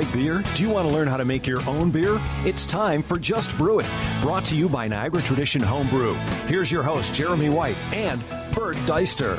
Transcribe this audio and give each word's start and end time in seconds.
like 0.00 0.12
beer? 0.14 0.42
Do 0.54 0.62
you 0.62 0.70
want 0.70 0.88
to 0.88 0.94
learn 0.94 1.08
how 1.08 1.18
to 1.18 1.24
make 1.24 1.46
your 1.46 1.60
own 1.68 1.90
beer? 1.90 2.18
It's 2.44 2.64
time 2.64 3.02
for 3.02 3.18
Just 3.18 3.56
Brew 3.58 3.80
It, 3.80 3.86
brought 4.22 4.46
to 4.46 4.56
you 4.56 4.68
by 4.68 4.88
Niagara 4.88 5.20
Tradition 5.20 5.60
Homebrew. 5.60 6.14
Here's 6.46 6.72
your 6.72 6.82
host, 6.82 7.12
Jeremy 7.12 7.50
White 7.50 7.76
and 7.92 8.22
Bert 8.54 8.76
Deister. 8.86 9.38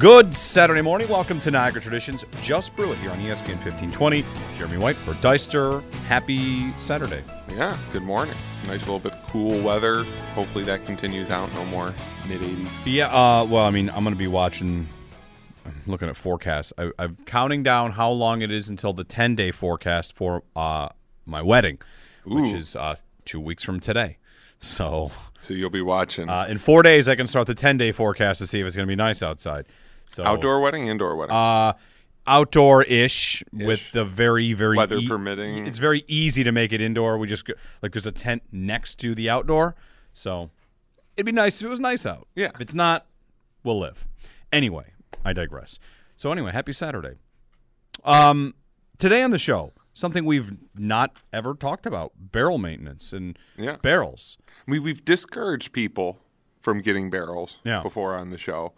Good 0.00 0.34
Saturday 0.34 0.82
morning. 0.82 1.08
Welcome 1.08 1.40
to 1.42 1.52
Niagara 1.52 1.80
Traditions. 1.80 2.24
Just 2.40 2.74
Brew 2.74 2.90
It 2.90 2.98
here 2.98 3.12
on 3.12 3.18
ESPN 3.18 3.62
1520. 3.62 4.24
Jeremy 4.56 4.78
White, 4.78 4.96
Bert 5.06 5.20
Deister. 5.20 5.80
Happy 6.08 6.76
Saturday. 6.78 7.22
Yeah, 7.48 7.78
good 7.92 8.02
morning. 8.02 8.34
Nice 8.66 8.80
little 8.80 8.98
bit 8.98 9.12
of 9.12 9.28
cool 9.28 9.60
weather. 9.62 10.02
Hopefully 10.34 10.64
that 10.64 10.84
continues 10.84 11.30
out. 11.30 11.52
No 11.52 11.64
more 11.66 11.94
mid 12.26 12.40
80s. 12.40 12.72
Yeah, 12.84 13.06
uh, 13.06 13.44
well, 13.44 13.64
I 13.64 13.70
mean, 13.70 13.88
I'm 13.90 14.02
going 14.02 14.14
to 14.14 14.18
be 14.18 14.26
watching, 14.26 14.88
I'm 15.64 15.82
looking 15.86 16.08
at 16.08 16.16
forecasts. 16.16 16.72
I, 16.78 16.90
I'm 16.98 17.16
counting 17.26 17.62
down 17.62 17.92
how 17.92 18.10
long 18.10 18.42
it 18.42 18.50
is 18.50 18.68
until 18.68 18.92
the 18.92 19.04
10 19.04 19.34
day 19.34 19.50
forecast 19.50 20.14
for 20.14 20.42
uh, 20.56 20.88
my 21.26 21.42
wedding, 21.42 21.78
which 22.24 22.52
is 22.52 22.76
uh, 22.76 22.96
two 23.24 23.40
weeks 23.40 23.62
from 23.64 23.80
today. 23.80 24.18
So 24.60 25.10
So 25.40 25.54
you'll 25.54 25.70
be 25.70 25.82
watching 25.82 26.28
uh, 26.28 26.46
in 26.48 26.58
four 26.58 26.82
days, 26.82 27.08
I 27.08 27.14
can 27.16 27.26
start 27.26 27.46
the 27.46 27.54
10 27.54 27.76
day 27.76 27.92
forecast 27.92 28.38
to 28.38 28.46
see 28.46 28.60
if 28.60 28.66
it's 28.66 28.76
going 28.76 28.86
to 28.86 28.90
be 28.90 28.96
nice 28.96 29.22
outside. 29.22 29.66
So 30.06 30.24
outdoor 30.24 30.60
wedding, 30.60 30.86
indoor 30.88 31.16
wedding. 31.16 31.34
Uh, 31.34 31.72
outdoor 32.26 32.84
ish 32.84 33.42
with 33.52 33.90
the 33.92 34.04
very 34.04 34.52
very 34.52 34.76
Weather 34.76 34.98
ea- 34.98 35.08
permitting. 35.08 35.66
It's 35.66 35.78
very 35.78 36.04
easy 36.06 36.44
to 36.44 36.52
make 36.52 36.72
it 36.72 36.80
indoor. 36.80 37.18
We 37.18 37.26
just 37.26 37.44
go, 37.44 37.54
like 37.82 37.92
there's 37.92 38.06
a 38.06 38.12
tent 38.12 38.42
next 38.52 38.96
to 39.00 39.14
the 39.14 39.30
outdoor, 39.30 39.74
so 40.12 40.50
it'd 41.16 41.26
be 41.26 41.32
nice 41.32 41.60
if 41.60 41.66
it 41.66 41.70
was 41.70 41.80
nice 41.80 42.06
out. 42.06 42.28
Yeah. 42.36 42.50
If 42.54 42.60
it's 42.60 42.74
not, 42.74 43.06
we'll 43.64 43.80
live. 43.80 44.06
Anyway, 44.52 44.91
I 45.24 45.32
digress. 45.32 45.78
So 46.16 46.32
anyway, 46.32 46.52
happy 46.52 46.72
Saturday. 46.72 47.16
Um, 48.04 48.54
today 48.98 49.22
on 49.22 49.30
the 49.30 49.38
show, 49.38 49.72
something 49.94 50.24
we've 50.24 50.52
not 50.76 51.12
ever 51.32 51.54
talked 51.54 51.86
about: 51.86 52.12
barrel 52.16 52.58
maintenance 52.58 53.12
and 53.12 53.38
Yeah. 53.56 53.76
barrels. 53.76 54.38
we, 54.66 54.78
we've 54.78 55.04
discouraged 55.04 55.72
people 55.72 56.20
from 56.60 56.80
getting 56.80 57.10
barrels 57.10 57.58
Yeah. 57.64 57.82
before 57.82 58.14
on 58.16 58.30
the 58.30 58.38
show, 58.38 58.72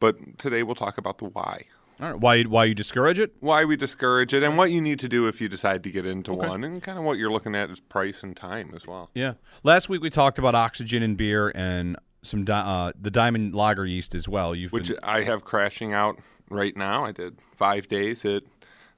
but 0.00 0.38
today 0.38 0.62
we'll 0.62 0.74
talk 0.74 0.98
about 0.98 1.18
the 1.18 1.24
why. 1.26 1.64
All 2.00 2.10
right, 2.12 2.20
why 2.20 2.42
why 2.42 2.64
you 2.64 2.74
discourage 2.74 3.18
it? 3.18 3.34
Why 3.40 3.64
we 3.64 3.76
discourage 3.76 4.34
it 4.34 4.42
and 4.42 4.56
what 4.58 4.70
you 4.70 4.80
need 4.80 4.98
to 5.00 5.08
do 5.08 5.28
if 5.28 5.40
you 5.40 5.48
decide 5.48 5.84
to 5.84 5.90
get 5.90 6.04
into 6.04 6.32
one, 6.34 6.64
and 6.64 6.82
kind 6.82 6.98
of 6.98 7.04
what 7.04 7.16
you're 7.18 7.30
looking 7.30 7.54
at 7.54 7.70
is 7.70 7.78
price 7.80 8.22
and 8.22 8.36
time 8.36 8.72
as 8.74 8.86
well. 8.86 9.10
Yeah. 9.14 9.34
Last 9.62 9.88
week 9.88 10.02
we 10.02 10.10
talked 10.10 10.38
about 10.38 10.54
oxygen 10.54 11.02
in 11.02 11.14
beer 11.14 11.52
and 11.54 11.96
some 12.22 12.44
di- 12.44 12.58
uh, 12.58 12.92
the 13.00 13.10
diamond 13.10 13.54
lager 13.54 13.86
yeast 13.86 14.14
as 14.14 14.28
well. 14.28 14.54
You've 14.54 14.72
which 14.72 14.88
been, 14.88 14.98
I 15.02 15.22
have 15.22 15.44
crashing 15.44 15.92
out 15.92 16.18
right 16.48 16.76
now. 16.76 17.04
I 17.04 17.12
did 17.12 17.38
five 17.56 17.88
days 17.88 18.24
at 18.24 18.44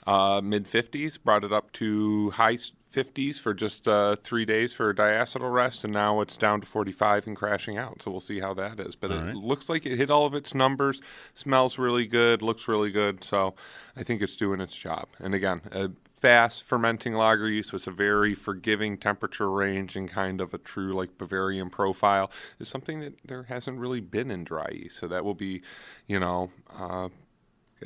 uh, 0.06 0.40
mid 0.42 0.66
50s, 0.66 1.18
brought 1.22 1.44
it 1.44 1.52
up 1.52 1.72
to 1.72 2.30
high 2.30 2.56
50s 2.94 3.40
for 3.40 3.52
just 3.52 3.88
uh, 3.88 4.16
three 4.16 4.44
days 4.44 4.72
for 4.72 4.90
a 4.90 4.94
diacetyl 4.94 5.52
rest, 5.52 5.84
and 5.84 5.92
now 5.92 6.20
it's 6.20 6.36
down 6.36 6.60
to 6.60 6.66
45 6.66 7.26
and 7.26 7.36
crashing 7.36 7.76
out. 7.76 8.02
So 8.02 8.10
we'll 8.10 8.20
see 8.20 8.40
how 8.40 8.54
that 8.54 8.78
is. 8.78 8.94
But 8.94 9.10
it 9.10 9.16
right. 9.16 9.34
looks 9.34 9.68
like 9.68 9.84
it 9.84 9.96
hit 9.96 10.10
all 10.10 10.26
of 10.26 10.34
its 10.34 10.54
numbers, 10.54 11.00
smells 11.34 11.76
really 11.76 12.06
good, 12.06 12.40
looks 12.40 12.68
really 12.68 12.90
good. 12.90 13.24
So 13.24 13.54
I 13.96 14.02
think 14.04 14.22
it's 14.22 14.36
doing 14.36 14.60
its 14.60 14.76
job. 14.76 15.08
And 15.18 15.34
again, 15.34 15.62
a 15.72 15.90
fast 16.24 16.62
fermenting 16.62 17.12
lager 17.12 17.50
yeast 17.50 17.70
with 17.70 17.86
a 17.86 17.90
very 17.90 18.34
forgiving 18.34 18.96
temperature 18.96 19.50
range 19.50 19.94
and 19.94 20.08
kind 20.08 20.40
of 20.40 20.54
a 20.54 20.58
true 20.58 20.94
like 20.94 21.18
Bavarian 21.18 21.68
profile 21.68 22.30
is 22.58 22.66
something 22.66 23.00
that 23.00 23.12
there 23.26 23.42
hasn't 23.42 23.78
really 23.78 24.00
been 24.00 24.30
in 24.30 24.42
dry 24.42 24.70
yeast. 24.72 24.96
So 24.96 25.06
that 25.06 25.22
will 25.22 25.34
be, 25.34 25.60
you 26.06 26.18
know, 26.18 26.50
uh, 26.74 27.10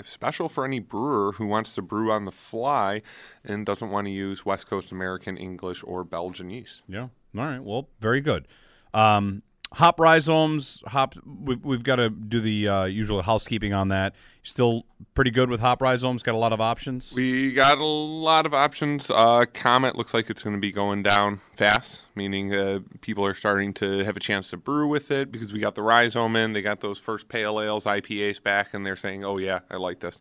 special 0.05 0.49
for 0.49 0.65
any 0.65 0.79
brewer 0.79 1.33
who 1.33 1.49
wants 1.49 1.73
to 1.73 1.83
brew 1.83 2.13
on 2.13 2.27
the 2.27 2.31
fly 2.31 3.03
and 3.45 3.67
doesn't 3.67 3.91
want 3.91 4.07
to 4.07 4.13
use 4.13 4.47
West 4.47 4.71
Coast 4.71 4.93
American, 4.93 5.37
English, 5.37 5.83
or 5.83 6.05
Belgian 6.05 6.49
yeast. 6.49 6.83
yeah. 6.87 7.09
All 7.37 7.45
right. 7.45 7.63
Well, 7.63 7.89
very 7.99 8.21
good. 8.21 8.47
Um, 8.95 9.43
hop 9.73 10.01
rhizomes. 10.01 10.83
Hop. 10.87 11.15
We've, 11.25 11.65
we've 11.65 11.83
got 11.83 11.97
to 11.97 12.11
do 12.11 12.41
the 12.41 12.69
uh, 12.69 12.85
usual 12.85 13.23
housekeeping 13.23 13.73
on 13.73 13.89
that. 13.89 14.15
Still 14.43 14.87
pretty 15.15 15.31
good 15.31 15.51
with 15.51 15.61
hop 15.61 15.83
rhizomes. 15.83 16.23
Got 16.23 16.35
a 16.35 16.39
lot 16.39 16.53
of 16.53 16.61
options. 16.61 17.13
We 17.15 17.53
got 17.53 17.79
a 17.79 17.85
lot 17.85 18.47
of 18.47 18.55
options. 18.55 19.11
Uh, 19.11 19.45
Comet 19.53 19.97
looks 19.97 20.15
like 20.15 20.31
it's 20.31 20.43
going 20.43 20.57
to 20.57 20.61
be 20.61 20.73
going 20.73 21.03
down 21.03 21.41
fast, 21.57 22.01
meaning 22.15 22.55
uh, 22.55 22.81
people 23.01 23.25
are 23.27 23.35
starting 23.35 23.75
to 23.75 24.05
have 24.05 24.17
a 24.17 24.21
chance 24.21 24.51
to 24.51 24.57
brew 24.57 24.89
with 24.89 25.11
it 25.11 25.31
because 25.31 25.53
we 25.53 25.61
got 25.61 25.75
the 25.75 25.83
rhizome 25.83 26.35
in. 26.37 26.55
They 26.55 26.63
got 26.63 26.81
those 26.81 26.99
first 26.99 27.29
pale 27.29 27.61
ales, 27.61 27.85
IPAs 27.85 28.43
back, 28.43 28.73
and 28.73 28.87
they're 28.87 28.97
saying, 28.97 29.25
"Oh 29.25 29.37
yeah, 29.39 29.61
I 29.71 29.77
like 29.77 30.01
this. 30.01 30.21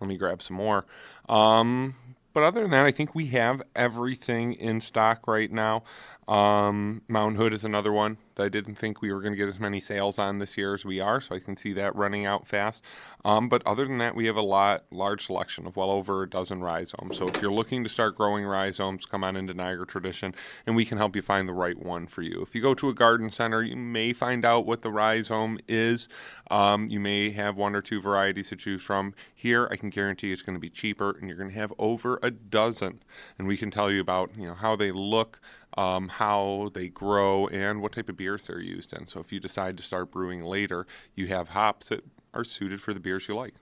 Let 0.00 0.08
me 0.08 0.16
grab 0.16 0.42
some 0.42 0.56
more." 0.56 0.86
Um, 1.28 1.94
but 2.32 2.42
other 2.42 2.62
than 2.62 2.70
that, 2.70 2.86
I 2.86 2.92
think 2.92 3.14
we 3.14 3.26
have 3.26 3.62
everything 3.74 4.52
in 4.52 4.80
stock 4.80 5.26
right 5.26 5.50
now. 5.50 5.82
Um, 6.28 7.00
Mountain 7.08 7.36
Hood 7.36 7.54
is 7.54 7.64
another 7.64 7.90
one 7.90 8.18
that 8.34 8.44
I 8.44 8.48
didn't 8.50 8.74
think 8.74 9.00
we 9.00 9.10
were 9.10 9.22
going 9.22 9.32
to 9.32 9.36
get 9.36 9.48
as 9.48 9.58
many 9.58 9.80
sales 9.80 10.18
on 10.18 10.38
this 10.38 10.58
year 10.58 10.74
as 10.74 10.84
we 10.84 11.00
are, 11.00 11.22
so 11.22 11.34
I 11.34 11.40
can 11.40 11.56
see 11.56 11.72
that 11.72 11.96
running 11.96 12.26
out 12.26 12.46
fast. 12.46 12.84
Um, 13.24 13.48
but 13.48 13.66
other 13.66 13.86
than 13.86 13.96
that, 13.98 14.14
we 14.14 14.26
have 14.26 14.36
a 14.36 14.42
lot 14.42 14.84
large 14.90 15.24
selection 15.24 15.66
of 15.66 15.76
well 15.76 15.90
over 15.90 16.22
a 16.22 16.28
dozen 16.28 16.60
rhizomes. 16.60 17.16
So 17.16 17.28
if 17.28 17.40
you're 17.40 17.50
looking 17.50 17.82
to 17.82 17.88
start 17.88 18.14
growing 18.14 18.44
rhizomes, 18.44 19.06
come 19.06 19.24
on 19.24 19.36
into 19.36 19.54
Niagara 19.54 19.86
Tradition, 19.86 20.34
and 20.66 20.76
we 20.76 20.84
can 20.84 20.98
help 20.98 21.16
you 21.16 21.22
find 21.22 21.48
the 21.48 21.54
right 21.54 21.78
one 21.78 22.06
for 22.06 22.20
you. 22.20 22.42
If 22.42 22.54
you 22.54 22.60
go 22.60 22.74
to 22.74 22.90
a 22.90 22.94
garden 22.94 23.30
center, 23.30 23.62
you 23.62 23.76
may 23.76 24.12
find 24.12 24.44
out 24.44 24.66
what 24.66 24.82
the 24.82 24.90
rhizome 24.90 25.58
is. 25.66 26.10
Um, 26.50 26.88
you 26.90 27.00
may 27.00 27.30
have 27.30 27.56
one 27.56 27.74
or 27.74 27.80
two 27.80 28.02
varieties 28.02 28.50
to 28.50 28.56
choose 28.56 28.82
from. 28.82 29.14
Here, 29.34 29.66
I 29.70 29.76
can 29.76 29.88
guarantee 29.88 30.32
it's 30.32 30.42
going 30.42 30.56
to 30.56 30.60
be 30.60 30.70
cheaper, 30.70 31.16
and 31.18 31.26
you're 31.26 31.38
going 31.38 31.50
to 31.50 31.58
have 31.58 31.72
over 31.78 32.20
a 32.22 32.30
dozen, 32.30 33.02
and 33.38 33.48
we 33.48 33.56
can 33.56 33.70
tell 33.70 33.90
you 33.90 34.02
about 34.02 34.30
you 34.36 34.46
know 34.46 34.54
how 34.54 34.76
they 34.76 34.92
look 34.92 35.40
um, 35.78 36.08
how 36.08 36.70
they 36.74 36.88
grow, 36.88 37.46
and 37.48 37.80
what 37.80 37.92
type 37.92 38.08
of 38.08 38.16
beers 38.16 38.48
they're 38.48 38.60
used 38.60 38.92
in. 38.92 39.06
So 39.06 39.20
if 39.20 39.32
you 39.32 39.38
decide 39.38 39.76
to 39.76 39.82
start 39.82 40.10
brewing 40.10 40.42
later, 40.42 40.86
you 41.14 41.28
have 41.28 41.50
hops 41.50 41.88
that 41.88 42.04
are 42.34 42.44
suited 42.44 42.80
for 42.80 42.92
the 42.92 43.00
beers 43.00 43.28
you 43.28 43.36
like. 43.36 43.54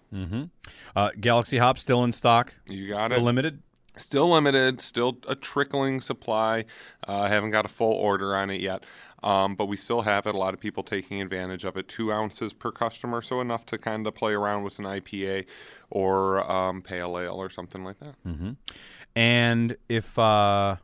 Uh, 0.97 1.11
Galaxy 1.21 1.59
hop 1.59 1.79
still 1.79 2.03
in 2.05 2.13
stock. 2.13 2.55
You 2.67 2.89
got 2.89 3.11
still 3.11 3.21
it. 3.21 3.23
limited. 3.23 3.63
Still 3.99 4.31
limited, 4.31 4.81
still 4.83 5.19
a 5.27 5.35
trickling 5.35 6.03
supply. 6.03 6.67
Uh, 7.09 7.21
I 7.21 7.29
haven't 7.29 7.51
got 7.51 7.65
a 7.65 7.69
full 7.69 7.95
order 7.95 8.37
on 8.37 8.51
it 8.51 8.61
yet, 8.61 8.85
um, 9.23 9.55
but 9.55 9.67
we 9.67 9.79
still 9.79 10.03
have 10.03 10.27
it. 10.27 10.35
A 10.35 10.39
lot 10.39 10.53
of 10.53 10.61
people 10.61 10.83
taking 10.83 11.23
advantage 11.23 11.65
of 11.65 11.79
it. 11.79 11.89
Two 11.89 12.13
ounces 12.13 12.53
per 12.53 12.71
customer, 12.71 13.23
so 13.23 13.41
enough 13.41 13.65
to 13.67 13.79
kind 13.79 14.07
of 14.07 14.15
play 14.15 14.35
around 14.35 14.65
with 14.65 14.79
an 14.79 14.85
IPA 14.85 15.47
or 15.89 16.51
um, 16.51 16.83
pale 16.83 17.19
ale 17.19 17.37
or 17.37 17.49
something 17.49 17.85
like 17.85 17.99
that. 18.01 18.17
And 19.15 19.77
if 19.89 20.19
uh, 20.19 20.77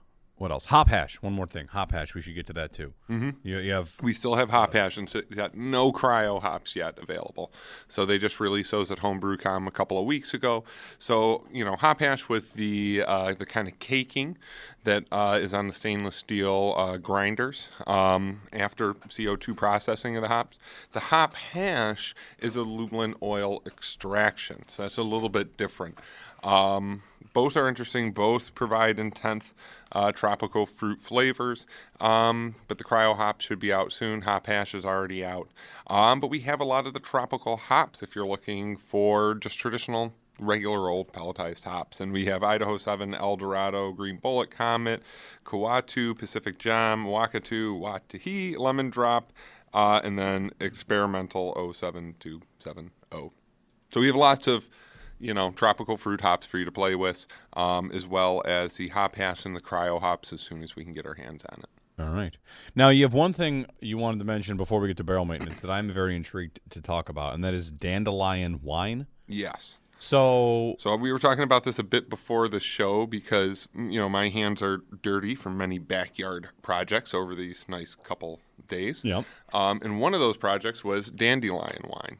what 0.43 0.51
else? 0.51 0.65
Hop 0.67 0.89
hash. 0.89 1.23
One 1.23 1.35
more 1.35 1.47
thing. 1.47 1.69
Hop 1.69 1.93
hash. 1.93 2.17
We 2.17 2.21
should 2.21 2.35
get 2.35 2.47
to 2.49 2.53
that 2.55 2.73
too. 2.73 2.93
Mm-hmm. 3.09 3.31
You, 3.45 3.59
you 3.59 3.73
have 3.75 3.95
We 4.03 4.13
still 4.13 4.35
have 4.35 4.51
hop 4.51 4.73
hash 4.73 4.97
and 4.97 5.09
so- 5.09 5.23
got 5.33 5.57
no 5.57 5.93
cryo 5.93 6.43
hops 6.43 6.75
yet 6.75 6.99
available. 7.01 7.53
So 7.87 8.05
they 8.05 8.19
just 8.19 8.41
released 8.41 8.73
those 8.73 8.91
at 8.91 8.99
HomebrewCon 8.99 9.69
a 9.69 9.71
couple 9.71 10.01
of 10.01 10.05
weeks 10.05 10.35
ago. 10.35 10.65
So 10.99 11.45
you 11.53 11.65
know, 11.65 11.77
hop 11.77 12.01
hash 12.01 12.29
with 12.29 12.55
the 12.55 13.05
uh, 13.07 13.35
the 13.35 13.47
kind 13.47 13.69
of 13.69 13.79
caking 13.79 14.37
that 14.83 15.05
uh, 15.13 15.39
is 15.41 15.55
on 15.55 15.69
the 15.69 15.73
stainless 15.73 16.17
steel 16.17 16.75
uh, 16.77 16.97
grinders 16.97 17.71
um, 17.87 18.41
after 18.53 18.95
CO2 18.95 19.57
processing 19.57 20.17
of 20.17 20.23
the 20.23 20.29
hops. 20.29 20.59
The 20.91 20.99
hop 21.01 21.37
hash 21.37 22.17
is 22.41 22.57
a 22.57 22.65
lupulin 22.65 23.15
oil 23.23 23.63
extraction, 23.65 24.65
so 24.67 24.83
that's 24.83 24.97
a 24.97 25.05
little 25.05 25.29
bit 25.29 25.57
different. 25.57 25.99
Um, 26.43 27.03
both 27.33 27.57
are 27.57 27.69
interesting. 27.69 28.13
Both 28.13 28.55
provide 28.55 28.99
intense 28.99 29.55
uh, 29.93 30.13
tropical 30.13 30.67
fruit 30.67 31.01
flavors. 31.01 31.67
Um, 32.01 32.57
but 32.69 32.79
the 32.79 32.85
cryo 32.85 33.17
hops 33.17 33.45
should 33.45 33.59
be 33.59 33.73
out 33.73 33.93
soon. 33.93 34.23
Hop 34.23 34.47
hash 34.47 34.75
is 34.75 34.85
already 34.85 35.25
out. 35.25 35.49
Um, 35.87 36.21
but 36.21 36.29
we 36.29 36.41
have 36.41 36.61
a 36.61 36.65
lot 36.65 36.87
of 36.87 36.95
the 36.95 37.01
tropical 37.01 37.57
hops 37.57 38.03
if 38.03 38.15
you're 38.15 38.27
looking 38.27 38.77
for 38.77 39.35
just 39.35 39.59
traditional 39.59 40.15
regular 40.39 40.89
old 40.89 41.13
pelletized 41.13 41.65
hops. 41.65 42.01
And 42.01 42.13
we 42.13 42.27
have 42.27 42.43
Idaho 42.43 42.79
7, 42.79 43.15
El 43.15 43.37
Dorado, 43.37 43.93
Green 43.93 44.17
Bullet, 44.17 44.51
Comet, 44.51 45.03
Kohatu, 45.45 46.19
Pacific 46.19 46.59
Jade, 46.59 46.99
Wakatu, 46.99 47.79
Watahi, 47.79 48.59
Lemon 48.59 48.91
Drop, 48.91 49.33
uh, 49.73 50.01
and 50.03 50.19
then 50.19 50.51
Experimental 50.61 51.55
07270. 51.73 52.91
So 53.89 54.01
we 54.01 54.07
have 54.07 54.17
lots 54.17 54.47
of, 54.47 54.69
you 55.23 55.33
know, 55.33 55.53
tropical 55.53 55.97
fruit 55.97 56.21
hops 56.21 56.47
for 56.47 56.59
you 56.59 56.65
to 56.65 56.73
play 56.73 56.95
with, 56.95 57.27
um, 57.55 57.91
as 57.93 58.07
well 58.07 58.43
as 58.45 58.77
the 58.77 58.89
hop 58.89 59.17
hash 59.17 59.47
and 59.47 59.55
the 59.57 59.61
cryo 59.61 60.01
hops 60.01 60.33
as 60.33 60.41
soon 60.41 60.63
as 60.63 60.75
we 60.75 60.85
can 60.85 60.93
get 60.93 61.07
our 61.07 61.15
hands 61.15 61.45
on 61.51 61.61
it. 61.61 62.03
All 62.03 62.11
right. 62.11 62.37
Now 62.75 62.89
you 62.89 63.05
have 63.05 63.15
one 63.15 63.33
thing 63.33 63.67
you 63.81 63.97
wanted 63.99 64.19
to 64.19 64.25
mention 64.25 64.57
before 64.57 64.81
we 64.81 64.89
get 64.89 64.97
to 64.97 65.05
barrel 65.05 65.25
maintenance 65.25 65.61
that 65.61 65.71
I'm 65.71 65.93
very 65.93 66.17
intrigued 66.17 66.59
to 66.71 66.81
talk 66.81 67.09
about, 67.09 67.35
and 67.35 67.45
that 67.45 67.55
is 67.55 67.71
dandelion 67.71 68.61
wine. 68.63 69.07
Yes. 69.29 69.79
So 69.99 70.75
So 70.81 70.97
we 70.97 71.13
were 71.13 71.21
talking 71.21 71.45
about 71.45 71.63
this 71.63 71.79
a 71.79 71.85
bit 71.85 72.11
before 72.11 72.49
the 72.49 72.59
show 72.59 73.07
because 73.07 73.69
mm, 73.77 73.93
you 73.93 74.01
know 74.01 74.09
my 74.09 74.31
hands 74.31 74.61
are 74.61 74.83
dirty 75.01 75.37
from 75.37 75.57
many 75.57 75.79
backyard 75.79 76.49
projects 76.63 77.15
over 77.15 77.37
these 77.37 77.65
nice 77.69 77.95
couple 77.95 78.41
days. 78.67 79.05
Yep. 79.05 79.25
Um, 79.53 79.81
and 79.85 80.01
one 80.01 80.15
of 80.15 80.19
those 80.19 80.37
projects 80.37 80.83
was 80.83 81.11
dandelion 81.11 81.85
wine. 81.89 82.19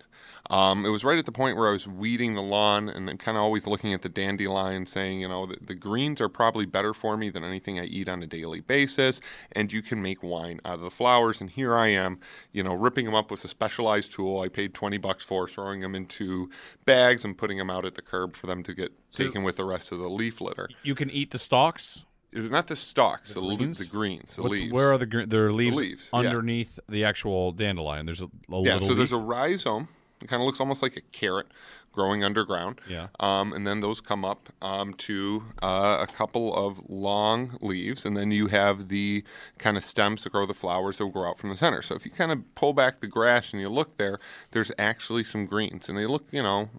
Um, 0.51 0.85
it 0.85 0.91
was 0.91 1.05
right 1.05 1.19
at 1.19 1.25
the 1.25 1.33
point 1.33 1.57
where 1.57 1.69
I 1.69 1.73
was 1.73 1.87
weeding 1.87 2.35
the 2.35 2.43
lawn 2.43 2.89
and 2.89 3.19
kind 3.19 3.37
of 3.39 3.43
always 3.43 3.67
looking 3.67 3.95
at 3.95 4.03
the 4.03 4.09
dandelion, 4.09 4.87
saying, 4.87 5.21
you 5.21 5.29
know, 5.29 5.47
the, 5.47 5.57
the 5.61 5.75
greens 5.75 6.21
are 6.21 6.29
probably 6.29 6.67
better 6.67 6.93
for 6.93 7.17
me 7.17 7.31
than 7.31 7.45
anything 7.45 7.79
I 7.79 7.85
eat 7.85 8.09
on 8.09 8.23
a 8.23 8.27
daily 8.27 8.61
basis, 8.61 9.21
and 9.53 9.73
you 9.73 9.83
can 9.83 10.03
make 10.03 10.23
wine 10.23 10.61
out 10.65 10.75
of 10.75 10.81
the 10.81 10.91
flowers. 10.91 11.41
And 11.41 11.49
here 11.49 11.77
I 11.77 11.89
am, 11.89 12.19
you 12.51 12.63
know, 12.63 12.75
ripping 12.75 13.05
them 13.07 13.15
up 13.15 13.31
with 13.31 13.45
a 13.45 13.49
specialized 13.49 14.13
tool 14.13 14.41
I 14.41 14.49
paid 14.49 14.75
20 14.75 14.99
bucks 14.99 15.25
for, 15.25 15.49
throwing 15.49 15.81
them 15.81 15.95
into 15.95 16.51
bags 16.85 17.25
and 17.25 17.39
putting 17.39 17.59
them 17.59 17.71
out 17.71 17.85
at 17.85 17.95
the 17.95 18.03
curb 18.03 18.35
for 18.35 18.47
them 18.47 18.63
to 18.65 18.75
get 18.75 18.93
taken 19.13 19.43
with 19.45 19.57
the 19.57 19.65
rest 19.65 19.93
of 19.93 20.01
the 20.01 20.09
leaf 20.11 20.41
litter. 20.41 20.69
You 20.83 20.95
can 20.95 21.09
eat 21.11 21.31
the 21.31 21.39
stalks. 21.39 22.05
Is 22.33 22.49
not 22.49 22.67
the 22.67 22.77
stalks, 22.77 23.35
the, 23.35 23.43
le- 23.43 23.57
greens? 23.59 23.79
the 23.79 23.85
greens, 23.85 24.37
the 24.37 24.43
What's- 24.43 24.53
leaves. 24.55 24.73
Where 24.73 24.91
are 24.93 24.99
the 24.99 25.07
gre- 25.07 25.25
there 25.27 25.47
are 25.47 25.53
leaves, 25.53 25.77
leaves, 25.77 26.09
yeah. 26.13 26.19
underneath 26.19 26.81
the 26.89 27.05
actual 27.05 27.53
dandelion? 27.53 28.07
There's 28.07 28.23
a, 28.23 28.31
a 28.51 28.63
yeah, 28.63 28.79
so 28.79 28.95
there's 28.95 29.13
a 29.13 29.19
rhizome. 29.19 29.89
It 30.23 30.29
kind 30.29 30.43
of 30.43 30.47
looks 30.47 30.61
almost 30.61 30.83
like 30.83 30.97
a 30.97 31.01
carrot 31.01 31.47
growing 31.93 32.25
underground. 32.25 32.81
Yeah. 32.89 33.09
Um, 33.21 33.53
and 33.53 33.67
then 33.67 33.81
those 33.81 34.01
come 34.01 34.25
up 34.25 34.49
um, 34.63 34.95
to 34.95 35.45
uh, 35.63 35.99
a 36.01 36.07
couple 36.07 36.55
of 36.55 36.81
long 36.89 37.59
leaves, 37.61 38.05
and 38.05 38.17
then 38.17 38.31
you 38.31 38.47
have 38.49 38.89
the 38.89 39.25
kind 39.59 39.77
of 39.77 39.85
stems 39.85 40.25
that 40.25 40.31
grow 40.33 40.47
the 40.47 40.55
flowers 40.55 40.99
that 40.99 41.05
will 41.05 41.13
grow 41.13 41.29
out 41.31 41.39
from 41.39 41.51
the 41.51 41.57
center. 41.57 41.83
So 41.83 41.95
if 41.95 42.05
you 42.05 42.11
kind 42.11 42.33
of 42.33 42.55
pull 42.55 42.73
back 42.73 43.01
the 43.01 43.07
grass 43.07 43.53
and 43.53 43.61
you 43.61 43.69
look 43.69 43.99
there, 43.99 44.19
there's 44.53 44.73
actually 44.79 45.25
some 45.25 45.47
greens, 45.47 45.89
and 45.89 45.97
they 45.99 46.07
look, 46.07 46.27
you 46.31 46.43
know, 46.43 46.71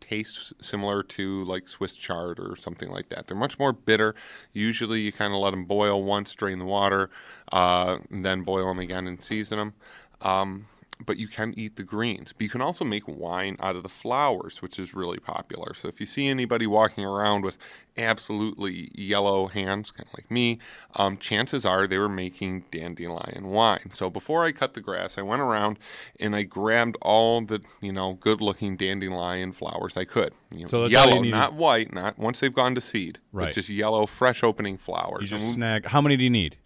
taste 0.00 0.52
similar 0.60 1.02
to 1.02 1.44
like 1.44 1.68
Swiss 1.68 1.94
chard 1.94 2.38
or 2.38 2.56
something 2.56 2.90
like 2.90 3.08
that. 3.08 3.26
They're 3.26 3.36
much 3.36 3.58
more 3.58 3.72
bitter. 3.72 4.14
Usually, 4.52 5.00
you 5.00 5.12
kind 5.12 5.34
of 5.34 5.40
let 5.40 5.50
them 5.50 5.64
boil 5.64 6.02
once, 6.04 6.34
drain 6.34 6.58
the 6.58 6.64
water, 6.64 7.10
uh, 7.50 7.98
and 8.10 8.24
then 8.24 8.42
boil 8.42 8.68
them 8.68 8.78
again 8.78 9.06
and 9.06 9.20
season 9.22 9.58
them. 9.58 9.74
Um, 10.20 10.66
but 11.06 11.16
you 11.18 11.28
can 11.28 11.52
eat 11.56 11.76
the 11.76 11.82
greens. 11.82 12.32
But 12.32 12.42
you 12.42 12.48
can 12.48 12.60
also 12.62 12.84
make 12.84 13.06
wine 13.06 13.56
out 13.60 13.76
of 13.76 13.82
the 13.82 13.88
flowers, 13.88 14.62
which 14.62 14.78
is 14.78 14.94
really 14.94 15.18
popular. 15.18 15.74
So 15.74 15.88
if 15.88 16.00
you 16.00 16.06
see 16.06 16.28
anybody 16.28 16.66
walking 16.66 17.04
around 17.04 17.44
with 17.44 17.56
absolutely 17.96 18.90
yellow 18.94 19.46
hands, 19.48 19.90
kind 19.90 20.06
of 20.08 20.14
like 20.14 20.30
me, 20.30 20.58
um, 20.96 21.16
chances 21.16 21.64
are 21.64 21.86
they 21.86 21.98
were 21.98 22.08
making 22.08 22.64
dandelion 22.70 23.46
wine. 23.48 23.90
So 23.92 24.10
before 24.10 24.44
I 24.44 24.52
cut 24.52 24.74
the 24.74 24.80
grass, 24.80 25.16
I 25.18 25.22
went 25.22 25.42
around 25.42 25.78
and 26.20 26.34
I 26.36 26.42
grabbed 26.42 26.96
all 27.02 27.40
the 27.40 27.60
you 27.80 27.92
know 27.92 28.14
good-looking 28.14 28.76
dandelion 28.76 29.52
flowers 29.52 29.96
I 29.96 30.04
could. 30.04 30.32
You 30.54 30.62
know, 30.62 30.68
So 30.68 30.88
that's 30.88 31.06
all 31.06 31.24
you 31.24 31.30
yellow, 31.30 31.38
not 31.38 31.52
is- 31.52 31.58
white, 31.58 31.92
not 31.92 32.18
once 32.18 32.40
they've 32.40 32.54
gone 32.54 32.74
to 32.74 32.80
seed, 32.80 33.18
Right. 33.32 33.46
but 33.46 33.54
just 33.54 33.68
yellow, 33.68 34.06
fresh 34.06 34.42
opening 34.42 34.76
flowers. 34.78 35.22
You 35.22 35.28
just 35.28 35.44
And 35.44 35.54
snag. 35.54 35.86
How 35.86 36.00
many 36.00 36.16
do 36.16 36.24
you 36.24 36.30
need? 36.30 36.56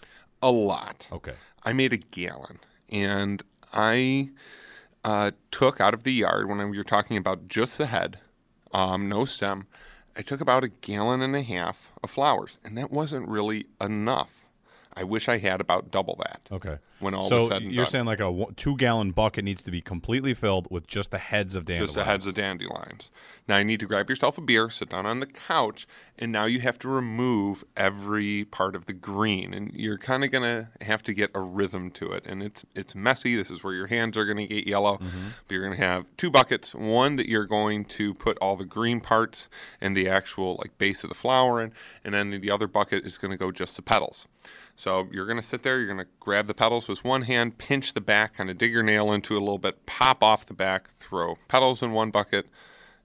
a 0.42 0.50
lot. 0.50 1.08
Okay. 1.10 1.32
I 1.64 1.72
made 1.72 1.92
a 1.92 1.96
gallon, 1.96 2.58
and 2.90 3.42
I 3.72 4.30
uh, 5.04 5.32
took 5.50 5.80
out 5.80 5.94
of 5.94 6.02
the 6.02 6.12
yard 6.12 6.48
when 6.48 6.58
we 6.70 6.76
were 6.76 6.84
talking 6.84 7.16
about 7.16 7.48
just 7.48 7.78
the 7.78 7.86
head, 7.86 8.18
um, 8.72 9.08
no 9.08 9.24
stem. 9.24 9.66
I 10.16 10.22
took 10.22 10.40
about 10.40 10.64
a 10.64 10.68
gallon 10.68 11.20
and 11.22 11.36
a 11.36 11.42
half 11.42 11.92
of 12.02 12.10
flowers, 12.10 12.58
and 12.64 12.76
that 12.78 12.90
wasn't 12.90 13.28
really 13.28 13.66
enough. 13.80 14.45
I 14.96 15.04
wish 15.04 15.28
I 15.28 15.38
had 15.38 15.60
about 15.60 15.90
double 15.90 16.16
that. 16.16 16.48
Okay. 16.50 16.78
When 17.00 17.14
all 17.14 17.28
so 17.28 17.40
was 17.40 17.48
said 17.48 17.62
and 17.62 17.72
you're 17.72 17.84
done. 17.84 17.90
saying 17.90 18.04
like 18.06 18.20
a 18.20 18.46
two 18.56 18.76
gallon 18.76 19.10
bucket 19.10 19.44
needs 19.44 19.62
to 19.64 19.70
be 19.70 19.82
completely 19.82 20.32
filled 20.32 20.68
with 20.70 20.86
just 20.86 21.10
the 21.10 21.18
heads 21.18 21.54
of 21.54 21.66
dandelions. 21.66 21.92
Just 21.92 21.96
the 21.96 22.10
heads 22.10 22.26
of 22.26 22.34
dandelions. 22.34 23.10
Now 23.46 23.58
you 23.58 23.64
need 23.66 23.80
to 23.80 23.86
grab 23.86 24.08
yourself 24.08 24.38
a 24.38 24.40
beer, 24.40 24.70
sit 24.70 24.88
down 24.88 25.04
on 25.04 25.20
the 25.20 25.26
couch, 25.26 25.86
and 26.18 26.32
now 26.32 26.46
you 26.46 26.60
have 26.60 26.78
to 26.80 26.88
remove 26.88 27.62
every 27.76 28.46
part 28.46 28.74
of 28.74 28.86
the 28.86 28.94
green, 28.94 29.52
and 29.52 29.70
you're 29.74 29.98
kind 29.98 30.24
of 30.24 30.30
gonna 30.30 30.70
have 30.80 31.02
to 31.02 31.12
get 31.12 31.30
a 31.34 31.40
rhythm 31.40 31.90
to 31.92 32.12
it. 32.12 32.24
And 32.26 32.42
it's 32.42 32.64
it's 32.74 32.94
messy. 32.94 33.36
This 33.36 33.50
is 33.50 33.62
where 33.62 33.74
your 33.74 33.88
hands 33.88 34.16
are 34.16 34.24
gonna 34.24 34.46
get 34.46 34.66
yellow. 34.66 34.96
Mm-hmm. 34.96 35.26
But 35.46 35.54
you're 35.54 35.64
gonna 35.64 35.76
have 35.76 36.06
two 36.16 36.30
buckets. 36.30 36.74
One 36.74 37.16
that 37.16 37.28
you're 37.28 37.44
going 37.44 37.84
to 37.84 38.14
put 38.14 38.38
all 38.38 38.56
the 38.56 38.64
green 38.64 39.00
parts 39.02 39.48
and 39.80 39.94
the 39.94 40.08
actual 40.08 40.56
like 40.58 40.78
base 40.78 41.04
of 41.04 41.10
the 41.10 41.14
flower 41.14 41.60
in, 41.62 41.74
and 42.02 42.14
then 42.14 42.30
the 42.30 42.50
other 42.50 42.66
bucket 42.66 43.04
is 43.04 43.18
gonna 43.18 43.36
go 43.36 43.52
just 43.52 43.76
the 43.76 43.82
petals. 43.82 44.26
So 44.76 45.08
you're 45.10 45.26
going 45.26 45.40
to 45.40 45.46
sit 45.46 45.62
there, 45.62 45.78
you're 45.78 45.92
going 45.92 46.04
to 46.04 46.12
grab 46.20 46.46
the 46.46 46.54
petals 46.54 46.86
with 46.86 47.02
one 47.02 47.22
hand, 47.22 47.58
pinch 47.58 47.94
the 47.94 48.00
back, 48.00 48.36
kind 48.36 48.50
of 48.50 48.58
dig 48.58 48.72
your 48.72 48.82
nail 48.82 49.10
into 49.10 49.34
it 49.34 49.38
a 49.38 49.40
little 49.40 49.58
bit, 49.58 49.86
pop 49.86 50.22
off 50.22 50.46
the 50.46 50.54
back, 50.54 50.90
throw 50.98 51.38
petals 51.48 51.82
in 51.82 51.92
one 51.92 52.10
bucket, 52.10 52.46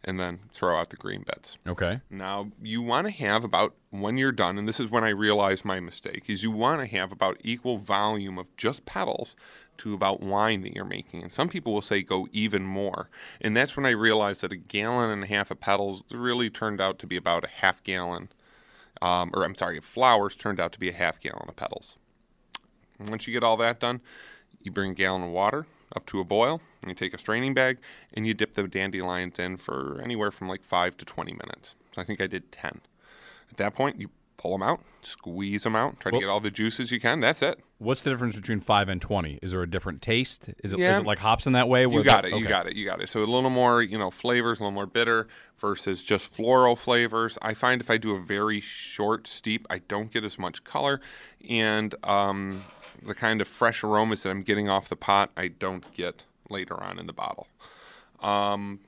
and 0.03 0.19
then 0.19 0.39
throw 0.51 0.79
out 0.79 0.89
the 0.89 0.95
green 0.95 1.23
bits. 1.23 1.57
Okay. 1.65 2.01
Now, 2.09 2.51
you 2.61 2.81
want 2.81 3.07
to 3.07 3.13
have 3.13 3.43
about, 3.43 3.75
when 3.89 4.17
you're 4.17 4.31
done, 4.31 4.57
and 4.57 4.67
this 4.67 4.79
is 4.79 4.89
when 4.89 5.03
I 5.03 5.09
realized 5.09 5.63
my 5.63 5.79
mistake, 5.79 6.25
is 6.27 6.43
you 6.43 6.51
want 6.51 6.81
to 6.81 6.87
have 6.87 7.11
about 7.11 7.37
equal 7.43 7.77
volume 7.77 8.37
of 8.37 8.55
just 8.57 8.85
petals 8.85 9.35
to 9.77 9.93
about 9.93 10.21
wine 10.21 10.61
that 10.61 10.75
you're 10.75 10.85
making. 10.85 11.21
And 11.21 11.31
some 11.31 11.49
people 11.49 11.73
will 11.73 11.81
say 11.81 12.01
go 12.01 12.27
even 12.31 12.63
more. 12.63 13.09
And 13.39 13.55
that's 13.55 13.77
when 13.77 13.85
I 13.85 13.91
realized 13.91 14.41
that 14.41 14.51
a 14.51 14.57
gallon 14.57 15.09
and 15.09 15.23
a 15.23 15.27
half 15.27 15.51
of 15.51 15.59
petals 15.59 16.03
really 16.11 16.49
turned 16.49 16.81
out 16.81 16.99
to 16.99 17.07
be 17.07 17.15
about 17.15 17.45
a 17.45 17.49
half 17.49 17.83
gallon 17.83 18.29
um, 19.01 19.31
or 19.33 19.43
I'm 19.43 19.55
sorry, 19.55 19.79
flowers 19.79 20.35
turned 20.35 20.59
out 20.59 20.71
to 20.73 20.79
be 20.79 20.89
a 20.89 20.93
half 20.93 21.19
gallon 21.19 21.47
of 21.47 21.55
petals. 21.55 21.97
Once 22.99 23.27
you 23.27 23.33
get 23.33 23.43
all 23.43 23.57
that 23.57 23.79
done, 23.79 24.01
you 24.61 24.71
bring 24.71 24.91
a 24.91 24.93
gallon 24.93 25.23
of 25.23 25.29
water 25.29 25.65
up 25.95 26.05
to 26.05 26.19
a 26.19 26.23
boil, 26.23 26.61
and 26.81 26.89
you 26.89 26.95
take 26.95 27.13
a 27.13 27.17
straining 27.17 27.53
bag, 27.53 27.77
and 28.13 28.25
you 28.25 28.33
dip 28.33 28.53
the 28.53 28.67
dandelions 28.67 29.39
in 29.39 29.57
for 29.57 29.99
anywhere 30.01 30.31
from 30.31 30.47
like 30.47 30.63
5 30.63 30.97
to 30.97 31.05
20 31.05 31.33
minutes. 31.33 31.75
So 31.93 32.01
I 32.01 32.05
think 32.05 32.21
I 32.21 32.27
did 32.27 32.51
10. 32.51 32.81
At 33.49 33.57
that 33.57 33.75
point, 33.75 33.99
you 33.99 34.09
pull 34.41 34.53
them 34.53 34.63
out, 34.63 34.79
squeeze 35.03 35.63
them 35.63 35.75
out, 35.75 35.99
try 35.99 36.11
Well- 36.11 36.19
to 36.19 36.25
get 36.25 36.31
all 36.31 36.39
the 36.39 36.49
juices 36.49 36.91
you 36.91 36.99
can. 36.99 37.19
That's 37.19 37.43
it. 37.43 37.59
What's 37.77 38.01
the 38.01 38.09
difference 38.09 38.35
between 38.35 38.59
five 38.59 38.89
and 38.89 38.99
twenty? 39.01 39.37
Is 39.41 39.51
there 39.51 39.61
a 39.61 39.69
different 39.69 40.01
taste? 40.01 40.49
Is 40.63 40.73
it, 40.73 40.77
is 40.77 40.81
Yeah. 40.81 40.97
it 40.97 41.05
like 41.05 41.19
hops 41.19 41.45
in 41.45 41.53
that 41.53 41.67
way? 41.69 41.83
You 41.85 42.03
got 42.03 42.25
it. 42.25 42.33
You 42.33 42.47
got 42.47 42.65
it. 42.67 42.75
You 42.75 42.85
got 42.85 43.01
it. 43.01 43.09
So 43.09 43.19
a 43.23 43.25
little 43.25 43.49
more, 43.51 43.81
you 43.83 43.97
know, 43.99 44.09
flavors, 44.09 44.59
a 44.59 44.63
little 44.63 44.71
more 44.73 44.87
bitter 44.87 45.27
versus 45.59 46.03
just 46.03 46.25
floral 46.25 46.75
flavors. 46.75 47.37
I 47.41 47.53
find 47.53 47.81
if 47.81 47.89
I 47.91 47.97
do 47.97 48.15
a 48.15 48.19
very 48.19 48.59
short 48.61 49.27
steep, 49.27 49.67
I 49.69 49.79
don't 49.79 50.11
get 50.11 50.23
as 50.23 50.39
much 50.39 50.63
color, 50.63 51.01
and 51.47 51.93
um, 52.03 52.65
the 53.03 53.13
kind 53.15 53.41
of 53.41 53.47
fresh 53.47 53.83
aromas 53.83 54.23
that 54.23 54.31
I'm 54.31 54.41
getting 54.41 54.69
off 54.69 54.89
the 54.89 54.95
pot, 54.95 55.29
I 55.37 55.47
don't 55.49 55.91
get 55.93 56.23
later 56.49 56.81
on 56.81 56.97
in 56.99 57.05
the 57.07 57.13
bottle. 57.13 57.47
Um, 58.21 58.79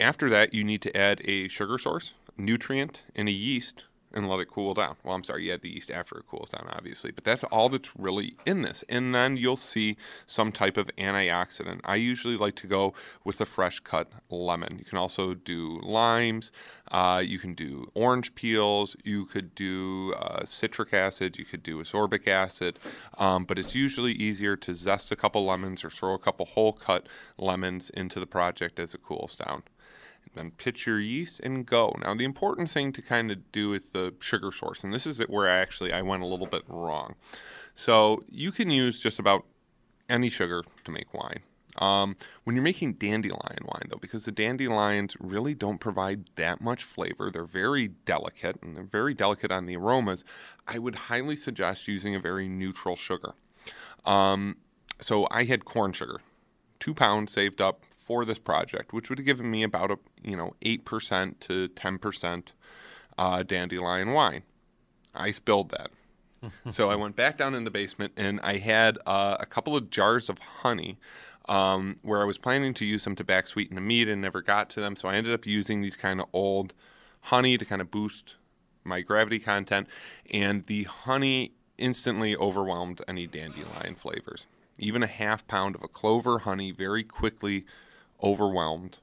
after 0.00 0.28
that, 0.30 0.54
you 0.54 0.62
need 0.64 0.82
to 0.82 0.96
add 0.96 1.20
a 1.24 1.48
sugar 1.48 1.78
source, 1.78 2.14
nutrient, 2.36 3.02
and 3.14 3.28
a 3.28 3.32
yeast 3.32 3.84
and 4.14 4.28
let 4.28 4.40
it 4.40 4.48
cool 4.48 4.72
down. 4.74 4.96
Well, 5.02 5.14
I'm 5.14 5.24
sorry, 5.24 5.46
you 5.46 5.52
add 5.52 5.62
the 5.62 5.68
yeast 5.68 5.90
after 5.90 6.16
it 6.16 6.26
cools 6.28 6.50
down, 6.50 6.68
obviously, 6.70 7.10
but 7.10 7.24
that's 7.24 7.42
all 7.44 7.68
that's 7.68 7.90
really 7.98 8.36
in 8.46 8.62
this. 8.62 8.84
And 8.88 9.14
then 9.14 9.36
you'll 9.36 9.56
see 9.56 9.96
some 10.26 10.52
type 10.52 10.76
of 10.76 10.86
antioxidant. 10.96 11.80
I 11.84 11.96
usually 11.96 12.36
like 12.36 12.54
to 12.56 12.66
go 12.66 12.94
with 13.24 13.40
a 13.40 13.46
fresh 13.46 13.80
cut 13.80 14.10
lemon. 14.30 14.78
You 14.78 14.84
can 14.84 14.98
also 14.98 15.34
do 15.34 15.80
limes, 15.82 16.52
uh, 16.90 17.22
you 17.24 17.38
can 17.38 17.54
do 17.54 17.90
orange 17.94 18.34
peels, 18.34 18.96
you 19.02 19.24
could 19.26 19.54
do 19.54 20.14
uh, 20.14 20.44
citric 20.44 20.94
acid, 20.94 21.36
you 21.36 21.44
could 21.44 21.62
do 21.62 21.82
ascorbic 21.82 22.28
acid, 22.28 22.78
um, 23.18 23.44
but 23.44 23.58
it's 23.58 23.74
usually 23.74 24.12
easier 24.12 24.56
to 24.56 24.74
zest 24.74 25.10
a 25.10 25.16
couple 25.16 25.44
lemons 25.44 25.84
or 25.84 25.90
throw 25.90 26.14
a 26.14 26.18
couple 26.18 26.46
whole 26.46 26.72
cut 26.72 27.08
lemons 27.36 27.90
into 27.90 28.20
the 28.20 28.26
project 28.26 28.78
as 28.78 28.94
it 28.94 29.02
cools 29.02 29.34
down 29.34 29.64
then 30.34 30.52
pitch 30.52 30.86
your 30.86 31.00
yeast 31.00 31.40
and 31.40 31.66
go. 31.66 31.96
Now, 32.02 32.14
the 32.14 32.24
important 32.24 32.70
thing 32.70 32.92
to 32.92 33.02
kind 33.02 33.30
of 33.30 33.52
do 33.52 33.70
with 33.70 33.92
the 33.92 34.14
sugar 34.20 34.52
source, 34.52 34.84
and 34.84 34.92
this 34.92 35.06
is 35.06 35.18
where 35.28 35.48
I 35.48 35.56
actually 35.56 35.92
I 35.92 36.02
went 36.02 36.22
a 36.22 36.26
little 36.26 36.46
bit 36.46 36.62
wrong. 36.68 37.14
So 37.74 38.22
you 38.28 38.52
can 38.52 38.70
use 38.70 39.00
just 39.00 39.18
about 39.18 39.44
any 40.08 40.30
sugar 40.30 40.64
to 40.84 40.90
make 40.90 41.12
wine. 41.12 41.40
Um, 41.78 42.16
when 42.44 42.54
you're 42.54 42.62
making 42.62 42.94
dandelion 42.94 43.64
wine, 43.64 43.88
though, 43.88 43.98
because 43.98 44.24
the 44.24 44.32
dandelions 44.32 45.16
really 45.18 45.54
don't 45.54 45.78
provide 45.78 46.30
that 46.36 46.60
much 46.60 46.84
flavor, 46.84 47.30
they're 47.30 47.44
very 47.44 47.88
delicate 47.88 48.58
and 48.62 48.76
they're 48.76 48.84
very 48.84 49.12
delicate 49.12 49.50
on 49.50 49.66
the 49.66 49.76
aromas. 49.76 50.24
I 50.68 50.78
would 50.78 50.94
highly 50.94 51.34
suggest 51.34 51.88
using 51.88 52.14
a 52.14 52.20
very 52.20 52.48
neutral 52.48 52.94
sugar. 52.94 53.34
Um, 54.04 54.58
so 55.00 55.26
I 55.30 55.44
had 55.44 55.64
corn 55.64 55.92
sugar, 55.92 56.20
two 56.78 56.94
pounds 56.94 57.32
saved 57.32 57.60
up 57.60 57.82
for 58.04 58.24
this 58.24 58.38
project, 58.38 58.92
which 58.92 59.08
would 59.08 59.18
have 59.18 59.26
given 59.26 59.50
me 59.50 59.62
about 59.62 59.90
a 59.90 59.98
you 60.22 60.36
know 60.36 60.54
eight 60.62 60.84
percent 60.84 61.40
to 61.40 61.68
ten 61.68 61.98
percent 61.98 62.52
uh, 63.18 63.42
dandelion 63.42 64.12
wine. 64.12 64.42
I 65.14 65.30
spilled 65.30 65.70
that, 65.70 65.90
so 66.70 66.90
I 66.90 66.96
went 66.96 67.16
back 67.16 67.38
down 67.38 67.54
in 67.54 67.64
the 67.64 67.70
basement 67.70 68.12
and 68.16 68.40
I 68.42 68.58
had 68.58 68.98
uh, 69.06 69.36
a 69.40 69.46
couple 69.46 69.76
of 69.76 69.90
jars 69.90 70.28
of 70.28 70.38
honey. 70.38 70.98
Um, 71.46 71.98
where 72.00 72.22
I 72.22 72.24
was 72.24 72.38
planning 72.38 72.72
to 72.72 72.86
use 72.86 73.04
them 73.04 73.14
to 73.16 73.22
back 73.22 73.46
sweeten 73.46 73.74
the 73.74 73.82
meat 73.82 74.08
and 74.08 74.22
never 74.22 74.40
got 74.40 74.70
to 74.70 74.80
them, 74.80 74.96
so 74.96 75.08
I 75.08 75.16
ended 75.16 75.34
up 75.34 75.44
using 75.44 75.82
these 75.82 75.94
kind 75.94 76.18
of 76.18 76.26
old 76.32 76.72
honey 77.20 77.58
to 77.58 77.66
kind 77.66 77.82
of 77.82 77.90
boost 77.90 78.36
my 78.82 79.02
gravity 79.02 79.38
content, 79.38 79.86
and 80.30 80.64
the 80.68 80.84
honey 80.84 81.52
instantly 81.76 82.34
overwhelmed 82.34 83.02
any 83.06 83.26
dandelion 83.26 83.94
flavors. 83.94 84.46
Even 84.78 85.02
a 85.02 85.06
half 85.06 85.46
pound 85.46 85.74
of 85.74 85.82
a 85.82 85.88
clover 85.88 86.40
honey 86.40 86.70
very 86.70 87.04
quickly 87.04 87.66
overwhelmed 88.24 88.98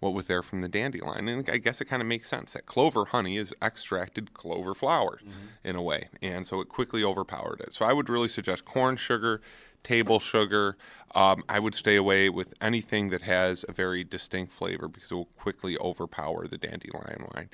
what 0.00 0.12
was 0.12 0.26
there 0.26 0.42
from 0.42 0.60
the 0.60 0.68
dandelion. 0.68 1.28
And 1.28 1.48
I 1.48 1.56
guess 1.56 1.80
it 1.80 1.86
kind 1.86 2.02
of 2.02 2.08
makes 2.08 2.28
sense 2.28 2.52
that 2.52 2.66
clover 2.66 3.06
honey 3.06 3.38
is 3.38 3.54
extracted 3.62 4.34
clover 4.34 4.74
flowers 4.74 5.22
in 5.64 5.74
a 5.74 5.82
way. 5.82 6.08
And 6.20 6.46
so 6.46 6.60
it 6.60 6.68
quickly 6.68 7.02
overpowered 7.02 7.60
it. 7.60 7.72
So 7.72 7.86
I 7.86 7.92
would 7.92 8.08
really 8.08 8.28
suggest 8.28 8.64
corn 8.64 8.96
sugar, 8.96 9.40
table 9.82 10.20
sugar. 10.20 10.76
Um, 11.14 11.44
I 11.48 11.60
would 11.60 11.74
stay 11.74 11.96
away 11.96 12.28
with 12.28 12.52
anything 12.60 13.08
that 13.10 13.22
has 13.22 13.64
a 13.68 13.72
very 13.72 14.04
distinct 14.04 14.52
flavor 14.52 14.86
because 14.86 15.10
it 15.10 15.14
will 15.14 15.30
quickly 15.38 15.78
overpower 15.78 16.46
the 16.46 16.58
dandelion 16.58 17.26
wine. 17.34 17.48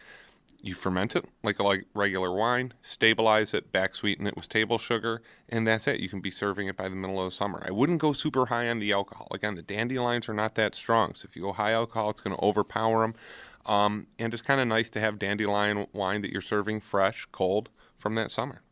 You 0.65 0.75
ferment 0.75 1.17
it 1.17 1.25
like 1.43 1.59
a 1.59 1.65
like 1.65 1.87
regular 1.93 2.33
wine, 2.33 2.73
stabilize 2.83 3.53
it, 3.53 3.73
back 3.73 3.97
sweeten 3.97 4.29
it 4.29 4.37
with 4.37 4.49
table 4.49 4.79
sugar, 4.79 5.21
and 5.49 5.67
that's 5.67 5.89
it. 5.89 5.99
You 5.99 6.09
can 6.09 6.21
be 6.21 6.31
serving 6.31 6.69
it 6.69 6.77
by 6.77 6.89
the 6.89 6.95
middle 6.95 7.19
of 7.19 7.27
the 7.27 7.35
summer. 7.35 7.61
I 7.67 7.73
wouldn't 7.73 8.01
go 8.01 8.13
super 8.13 8.47
high 8.47 8.69
on 8.69 8.79
the 8.79 8.93
alcohol. 8.93 9.27
Again, 9.33 9.57
the 9.57 9.63
dandelions 9.63 10.29
are 10.29 10.35
not 10.35 10.55
that 10.55 10.77
strong, 10.77 11.17
so 11.17 11.27
if 11.29 11.35
you 11.35 11.43
go 11.43 11.53
high 11.53 11.73
alcohol, 11.73 12.11
it's 12.11 12.21
going 12.21 12.37
to 12.37 12.43
overpower 12.43 13.03
them. 13.03 13.15
Um, 13.67 14.07
and 14.21 14.33
it's 14.33 14.43
kind 14.43 14.61
of 14.61 14.69
nice 14.69 14.89
to 14.91 15.01
have 15.01 15.19
dandelion 15.19 15.89
wine 15.93 16.23
that 16.23 16.31
you're 16.31 16.41
serving 16.41 16.81
fresh, 16.81 17.27
cold 17.33 17.69
from 17.97 18.15
that 18.15 18.31
summer. 18.31 18.63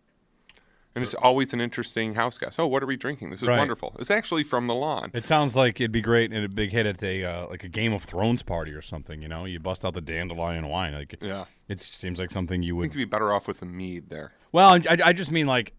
And 0.94 1.04
it's 1.04 1.14
always 1.14 1.52
an 1.52 1.60
interesting 1.60 2.14
house 2.14 2.36
guest. 2.36 2.58
Oh, 2.58 2.66
what 2.66 2.82
are 2.82 2.86
we 2.86 2.96
drinking? 2.96 3.30
This 3.30 3.42
is 3.42 3.48
Right. 3.48 3.58
wonderful. 3.58 3.94
It's 4.00 4.10
actually 4.10 4.42
from 4.42 4.66
the 4.66 4.74
lawn. 4.74 5.10
It 5.14 5.24
sounds 5.24 5.54
like 5.54 5.80
it'd 5.80 5.92
be 5.92 6.00
great 6.00 6.32
and 6.32 6.44
a 6.44 6.48
big 6.48 6.70
hit 6.72 6.84
at 6.84 7.00
a 7.02 7.24
uh, 7.24 7.46
like 7.48 7.62
a 7.62 7.68
Game 7.68 7.92
of 7.92 8.02
Thrones 8.02 8.42
party 8.42 8.72
or 8.72 8.82
something. 8.82 9.22
You 9.22 9.28
know, 9.28 9.44
you 9.44 9.60
bust 9.60 9.84
out 9.84 9.94
the 9.94 10.00
dandelion 10.00 10.66
wine. 10.66 10.92
Like, 10.94 11.14
Yeah. 11.20 11.44
it 11.68 11.78
seems 11.78 12.18
like 12.18 12.32
something 12.32 12.62
you 12.64 12.74
I 12.74 12.78
would. 12.78 12.82
think 12.86 12.94
you'd 12.98 13.06
be 13.06 13.10
better 13.10 13.32
off 13.32 13.46
with 13.46 13.60
the 13.60 13.66
mead 13.66 14.10
there. 14.10 14.32
Well, 14.50 14.72
I, 14.74 14.98
I 15.04 15.12
just 15.12 15.30
mean 15.30 15.46
like, 15.46 15.74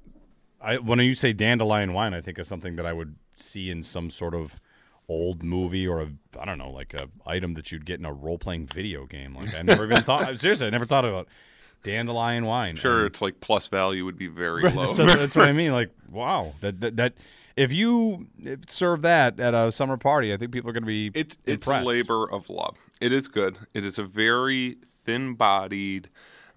I 0.62 0.78
when 0.78 1.00
you 1.00 1.14
say 1.14 1.34
dandelion 1.34 1.92
wine, 1.92 2.14
I 2.14 2.22
think 2.22 2.38
of 2.38 2.48
something 2.48 2.78
that 2.78 2.86
I 2.86 2.94
would 2.94 3.16
see 3.36 3.70
in 3.70 3.84
some 3.84 4.10
sort 4.10 4.34
of 4.34 4.62
old 5.10 5.44
movie 5.44 5.86
or 5.86 6.00
a 6.02 6.08
I 6.40 6.46
don't 6.46 6.58
know, 6.58 6.72
like 6.72 6.94
a 6.94 7.10
item 7.28 7.52
that 7.56 7.70
you'd 7.70 7.86
get 7.86 8.00
in 8.00 8.06
a 8.06 8.14
role 8.14 8.38
playing 8.38 8.68
video 8.68 9.06
game. 9.08 9.36
Like 9.36 9.54
I 9.54 9.62
never 9.62 9.84
even 9.84 10.04
thought. 10.04 10.40
Seriously, 10.40 10.68
I 10.68 10.70
never 10.70 10.86
thought 10.86 11.04
about 11.04 11.28
dandelion 11.84 12.46
wine. 12.46 12.76
Sure, 12.76 13.00
And- 13.00 13.08
it's 13.08 13.22
like 13.22 13.40
plus 13.40 13.68
value 13.68 14.06
would 14.06 14.18
be 14.18 14.28
very 14.28 14.70
low. 14.72 14.94
so 14.94 15.06
that's 15.06 15.36
what 15.36 15.48
I 15.48 15.52
mean. 15.62 15.72
Like, 15.72 15.90
wow, 16.10 16.54
that 16.62 16.80
that, 16.82 16.96
that 16.98 17.14
if 17.56 17.72
you 17.72 18.28
serve 18.68 19.02
that 19.02 19.40
at 19.40 19.54
a 19.54 19.72
summer 19.72 19.98
party, 19.98 20.34
I 20.34 20.38
think 20.38 20.52
people 20.52 20.70
are 20.70 20.74
going 20.74 20.84
to 20.84 20.88
be 20.88 21.12
It's 21.14 21.38
it's 21.46 21.68
a 21.68 21.82
labor 21.82 22.30
of 22.32 22.50
love. 22.50 22.78
It 23.02 23.12
is 23.12 23.28
good. 23.28 23.58
It 23.74 23.84
is 23.86 23.98
a 24.00 24.04
very 24.04 24.78
thin-bodied, 25.06 26.10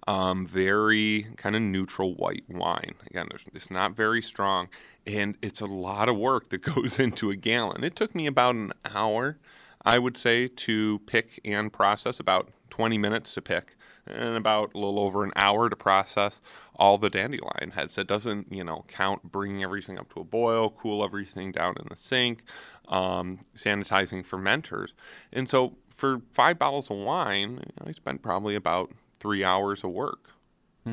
um, 0.07 0.47
very 0.47 1.27
kind 1.37 1.57
of 1.57 1.63
neutral 1.63 2.15
white 2.15 2.45
wine. 2.49 2.95
Again, 3.07 3.27
there's, 3.31 3.45
it's 3.55 3.71
not 3.71 3.97
very 3.97 4.23
strong, 4.23 4.69
and 5.07 5.37
it's 5.43 5.61
a 5.61 5.67
lot 5.67 6.09
of 6.09 6.17
work 6.19 6.51
that 6.51 6.59
goes 6.75 6.99
into 6.99 7.31
a 7.31 7.37
gallon. 7.37 7.83
It 7.85 7.97
took 7.97 8.15
me 8.15 8.27
about 8.27 8.55
an 8.55 8.73
hour, 8.95 9.39
I 9.85 9.99
would 9.99 10.17
say, 10.17 10.49
to 10.49 11.01
pick 11.07 11.41
and 11.45 11.73
process. 11.73 12.21
About 12.21 12.51
20 12.71 12.99
minutes 12.99 13.35
to 13.35 13.43
pick, 13.43 13.77
and 14.07 14.37
about 14.37 14.75
a 14.75 14.79
little 14.79 15.01
over 15.01 15.25
an 15.25 15.33
hour 15.37 15.69
to 15.69 15.77
process 15.77 16.41
all 16.77 16.99
the 16.99 17.11
dandelion 17.11 17.73
heads. 17.75 17.95
That 17.95 18.07
doesn't, 18.07 18.53
you 18.53 18.65
know, 18.65 18.85
count 18.89 19.23
bringing 19.23 19.63
everything 19.63 19.99
up 19.99 20.13
to 20.15 20.21
a 20.21 20.25
boil, 20.25 20.71
cool 20.71 21.05
everything 21.05 21.53
down 21.53 21.75
in 21.81 21.87
the 21.89 21.97
sink, 21.97 22.43
um, 22.89 23.41
sanitizing 23.57 24.27
fermenters. 24.27 24.93
And 25.33 25.49
so 25.49 25.77
for 25.95 26.23
five 26.33 26.59
bottles 26.59 26.91
of 26.91 26.99
wine, 26.99 27.65
I 27.85 27.93
spent 27.93 28.23
probably 28.23 28.55
about 28.55 28.93
three 29.21 29.45
hours 29.45 29.85
of 29.85 29.91
work. 29.91 30.31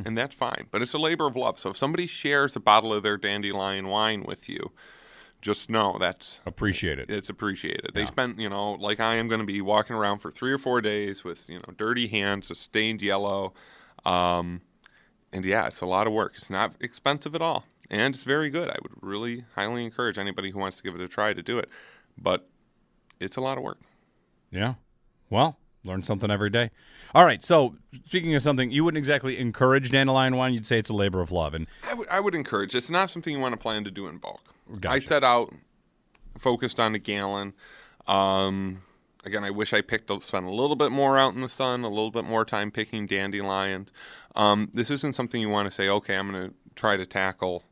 And 0.05 0.17
that's 0.17 0.33
fine. 0.33 0.67
But 0.71 0.81
it's 0.81 0.93
a 0.93 0.97
labor 0.97 1.27
of 1.27 1.35
love. 1.35 1.59
So 1.59 1.71
if 1.71 1.77
somebody 1.77 2.07
shares 2.07 2.55
a 2.55 2.61
bottle 2.61 2.93
of 2.93 3.03
their 3.03 3.17
dandelion 3.17 3.87
wine 3.87 4.23
with 4.23 4.47
you, 4.47 4.71
just 5.41 5.69
know 5.69 5.97
that's 5.99 6.39
Appreciate 6.45 6.99
it. 6.99 7.09
it's 7.09 7.29
appreciated. 7.29 7.91
They 7.93 8.05
spent, 8.05 8.39
you 8.39 8.49
know, 8.49 8.73
like 8.73 8.99
I 8.99 9.15
am 9.15 9.27
going 9.27 9.41
to 9.41 9.47
be 9.47 9.61
walking 9.61 9.95
around 9.95 10.19
for 10.19 10.29
three 10.31 10.51
or 10.51 10.57
four 10.57 10.81
days 10.81 11.23
with, 11.23 11.49
you 11.49 11.57
know, 11.57 11.73
dirty 11.77 12.07
hands, 12.07 12.51
a 12.51 12.55
stained 12.55 13.01
yellow. 13.01 13.53
Um, 14.05 14.61
and 15.33 15.43
yeah, 15.45 15.67
it's 15.67 15.81
a 15.81 15.85
lot 15.85 16.07
of 16.07 16.13
work. 16.13 16.33
It's 16.35 16.49
not 16.49 16.75
expensive 16.79 17.33
at 17.35 17.41
all. 17.41 17.65
And 17.89 18.15
it's 18.15 18.23
very 18.23 18.49
good. 18.49 18.69
I 18.69 18.77
would 18.81 18.93
really 19.01 19.43
highly 19.55 19.83
encourage 19.83 20.17
anybody 20.17 20.51
who 20.51 20.59
wants 20.59 20.77
to 20.77 20.83
give 20.83 20.95
it 20.95 21.01
a 21.01 21.07
try 21.07 21.33
to 21.33 21.41
do 21.41 21.57
it. 21.57 21.69
But 22.17 22.47
it's 23.19 23.35
a 23.35 23.41
lot 23.41 23.57
of 23.57 23.63
work. 23.63 23.79
Yeah. 24.51 24.75
Well, 25.29 25.57
learn 25.83 26.03
something 26.03 26.29
every 26.29 26.49
day. 26.49 26.69
All 27.13 27.25
right. 27.25 27.43
So, 27.43 27.75
speaking 28.05 28.35
of 28.35 28.41
something, 28.41 28.71
you 28.71 28.83
wouldn't 28.83 28.99
exactly 28.99 29.37
encourage 29.39 29.91
dandelion 29.91 30.35
wine. 30.35 30.53
You'd 30.53 30.67
say 30.67 30.77
it's 30.77 30.89
a 30.89 30.93
labor 30.93 31.21
of 31.21 31.31
love. 31.31 31.53
And 31.53 31.67
I 31.87 31.93
would, 31.93 32.07
I 32.09 32.19
would 32.19 32.35
encourage. 32.35 32.75
It's 32.75 32.89
not 32.89 33.09
something 33.09 33.33
you 33.33 33.39
want 33.39 33.53
to 33.53 33.59
plan 33.59 33.83
to 33.83 33.91
do 33.91 34.07
in 34.07 34.17
bulk. 34.17 34.41
I 34.71 34.77
Gotcha. 34.77 35.07
set 35.07 35.23
out 35.23 35.53
focused 36.37 36.79
on 36.79 36.95
a 36.95 36.99
gallon. 36.99 37.53
Um, 38.07 38.83
again, 39.25 39.43
I 39.43 39.51
wish 39.51 39.73
I 39.73 39.81
picked 39.81 40.09
up, 40.11 40.23
spent 40.23 40.45
a 40.45 40.51
little 40.51 40.75
bit 40.75 40.91
more 40.91 41.17
out 41.17 41.33
in 41.33 41.41
the 41.41 41.49
sun, 41.49 41.83
a 41.83 41.89
little 41.89 42.11
bit 42.11 42.25
more 42.25 42.45
time 42.45 42.71
picking 42.71 43.05
dandelions. 43.07 43.91
Um, 44.35 44.69
this 44.73 44.89
isn't 44.89 45.13
something 45.13 45.41
you 45.41 45.49
want 45.49 45.67
to 45.67 45.71
say. 45.71 45.89
Okay, 45.89 46.15
I'm 46.15 46.31
going 46.31 46.49
to 46.49 46.55
try 46.75 46.97
to 46.97 47.05
tackle, 47.05 47.63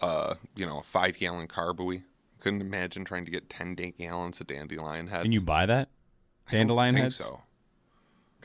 uh, 0.00 0.34
you 0.56 0.66
know, 0.66 0.78
a 0.78 0.82
five 0.82 1.18
gallon 1.18 1.48
carboy. 1.48 2.02
Couldn't 2.40 2.60
imagine 2.60 3.04
trying 3.04 3.24
to 3.24 3.30
get 3.30 3.48
ten 3.48 3.74
gallons 3.74 4.40
of 4.40 4.48
dandelion 4.48 5.06
heads. 5.08 5.22
can 5.22 5.32
you 5.32 5.40
buy 5.40 5.66
that 5.66 5.88
I 5.88 6.01
dandelion 6.50 6.94
think 6.94 7.04
heads? 7.04 7.16
So 7.16 7.40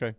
Okay. 0.00 0.16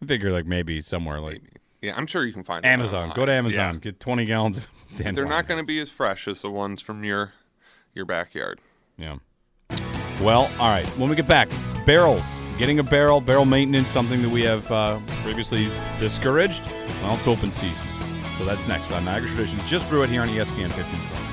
I 0.00 0.06
figure 0.06 0.30
like 0.32 0.46
maybe 0.46 0.80
somewhere 0.82 1.20
like 1.20 1.42
maybe. 1.42 1.48
Yeah, 1.80 1.94
I'm 1.96 2.06
sure 2.06 2.24
you 2.24 2.32
can 2.32 2.44
find 2.44 2.64
Amazon. 2.64 3.12
Go 3.14 3.26
to. 3.26 3.32
Amazon. 3.32 3.74
Yeah. 3.74 3.80
Get 3.80 4.00
twenty 4.00 4.24
gallons. 4.24 4.58
Of 4.58 4.66
dandelion 4.90 5.14
They're 5.16 5.26
not 5.26 5.48
going 5.48 5.60
to 5.60 5.66
be 5.66 5.80
as 5.80 5.90
fresh 5.90 6.28
as 6.28 6.42
the 6.42 6.50
ones 6.50 6.80
from 6.82 7.02
your 7.04 7.32
your 7.94 8.04
backyard. 8.04 8.60
Yeah. 8.96 9.16
Well, 10.20 10.50
all 10.60 10.68
right. 10.68 10.86
When 10.98 11.10
we 11.10 11.16
get 11.16 11.26
back, 11.26 11.48
barrels. 11.84 12.22
Getting 12.58 12.78
a 12.78 12.82
barrel, 12.82 13.20
barrel 13.20 13.44
maintenance, 13.46 13.88
something 13.88 14.22
that 14.22 14.28
we 14.28 14.42
have 14.42 14.70
uh, 14.70 15.00
previously 15.22 15.68
discouraged. 15.98 16.62
Well, 17.02 17.16
it's 17.16 17.26
open 17.26 17.50
season. 17.50 17.86
So 18.38 18.44
that's 18.44 18.68
next 18.68 18.92
on 18.92 19.04
Niagara 19.04 19.28
Traditions. 19.30 19.66
Just 19.68 19.88
brew 19.88 20.02
it 20.02 20.10
here 20.10 20.22
on 20.22 20.28
ESPN 20.28 20.70
1520. 20.70 21.31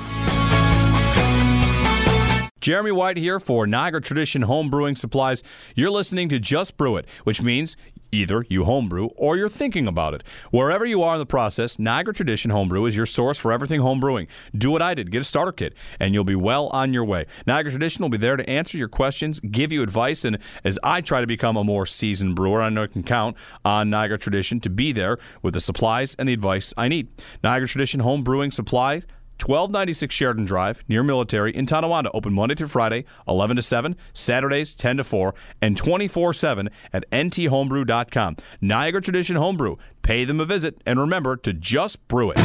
Jeremy 2.60 2.92
White 2.92 3.16
here 3.16 3.40
for 3.40 3.66
Niagara 3.66 4.02
Tradition 4.02 4.42
Home 4.42 4.68
Brewing 4.68 4.94
Supplies. 4.94 5.42
You're 5.74 5.90
listening 5.90 6.28
to 6.28 6.38
Just 6.38 6.76
Brew 6.76 6.96
It, 6.96 7.06
which 7.24 7.40
means 7.40 7.74
either 8.12 8.44
you 8.48 8.64
homebrew 8.64 9.06
or 9.16 9.36
you're 9.36 9.48
thinking 9.48 9.86
about 9.86 10.14
it. 10.14 10.24
Wherever 10.50 10.84
you 10.84 11.02
are 11.02 11.14
in 11.14 11.20
the 11.20 11.26
process, 11.26 11.78
Niagara 11.78 12.12
Tradition 12.12 12.50
Homebrew 12.50 12.84
is 12.84 12.96
your 12.96 13.06
source 13.06 13.38
for 13.38 13.52
everything 13.52 13.80
home 13.80 14.00
brewing. 14.00 14.26
Do 14.54 14.70
what 14.70 14.82
I 14.82 14.94
did, 14.94 15.10
get 15.10 15.22
a 15.22 15.24
starter 15.24 15.52
kit, 15.52 15.74
and 15.98 16.12
you'll 16.12 16.24
be 16.24 16.34
well 16.34 16.66
on 16.68 16.92
your 16.92 17.04
way. 17.04 17.26
Niagara 17.46 17.70
Tradition 17.70 18.02
will 18.02 18.10
be 18.10 18.16
there 18.18 18.36
to 18.36 18.50
answer 18.50 18.76
your 18.76 18.88
questions, 18.88 19.40
give 19.40 19.72
you 19.72 19.82
advice, 19.82 20.24
and 20.24 20.38
as 20.64 20.78
I 20.82 21.00
try 21.00 21.20
to 21.20 21.26
become 21.26 21.56
a 21.56 21.64
more 21.64 21.86
seasoned 21.86 22.36
brewer, 22.36 22.60
I 22.60 22.68
know 22.68 22.82
I 22.82 22.88
can 22.88 23.04
count 23.04 23.36
on 23.64 23.90
Niagara 23.90 24.18
Tradition 24.18 24.60
to 24.60 24.70
be 24.70 24.92
there 24.92 25.18
with 25.42 25.54
the 25.54 25.60
supplies 25.60 26.14
and 26.16 26.28
the 26.28 26.32
advice 26.32 26.74
I 26.76 26.88
need. 26.88 27.08
Niagara 27.42 27.68
Tradition 27.68 28.00
Home 28.00 28.22
Brewing 28.22 28.50
Supply 28.50 29.02
1296 29.40 30.14
Sheridan 30.14 30.44
Drive, 30.44 30.82
near 30.88 31.02
Military, 31.02 31.54
in 31.54 31.66
Tonawanda. 31.66 32.10
Open 32.12 32.32
Monday 32.32 32.54
through 32.54 32.68
Friday, 32.68 33.04
11 33.26 33.56
to 33.56 33.62
7, 33.62 33.96
Saturdays, 34.12 34.74
10 34.74 34.98
to 34.98 35.04
4, 35.04 35.34
and 35.62 35.76
24 35.76 36.32
7 36.32 36.68
at 36.92 37.10
nthomebrew.com. 37.10 38.36
Niagara 38.60 39.00
Tradition 39.00 39.36
Homebrew. 39.36 39.76
Pay 40.02 40.24
them 40.24 40.40
a 40.40 40.44
visit, 40.44 40.80
and 40.86 41.00
remember 41.00 41.36
to 41.36 41.52
just 41.52 42.06
brew 42.08 42.32
it. 42.32 42.38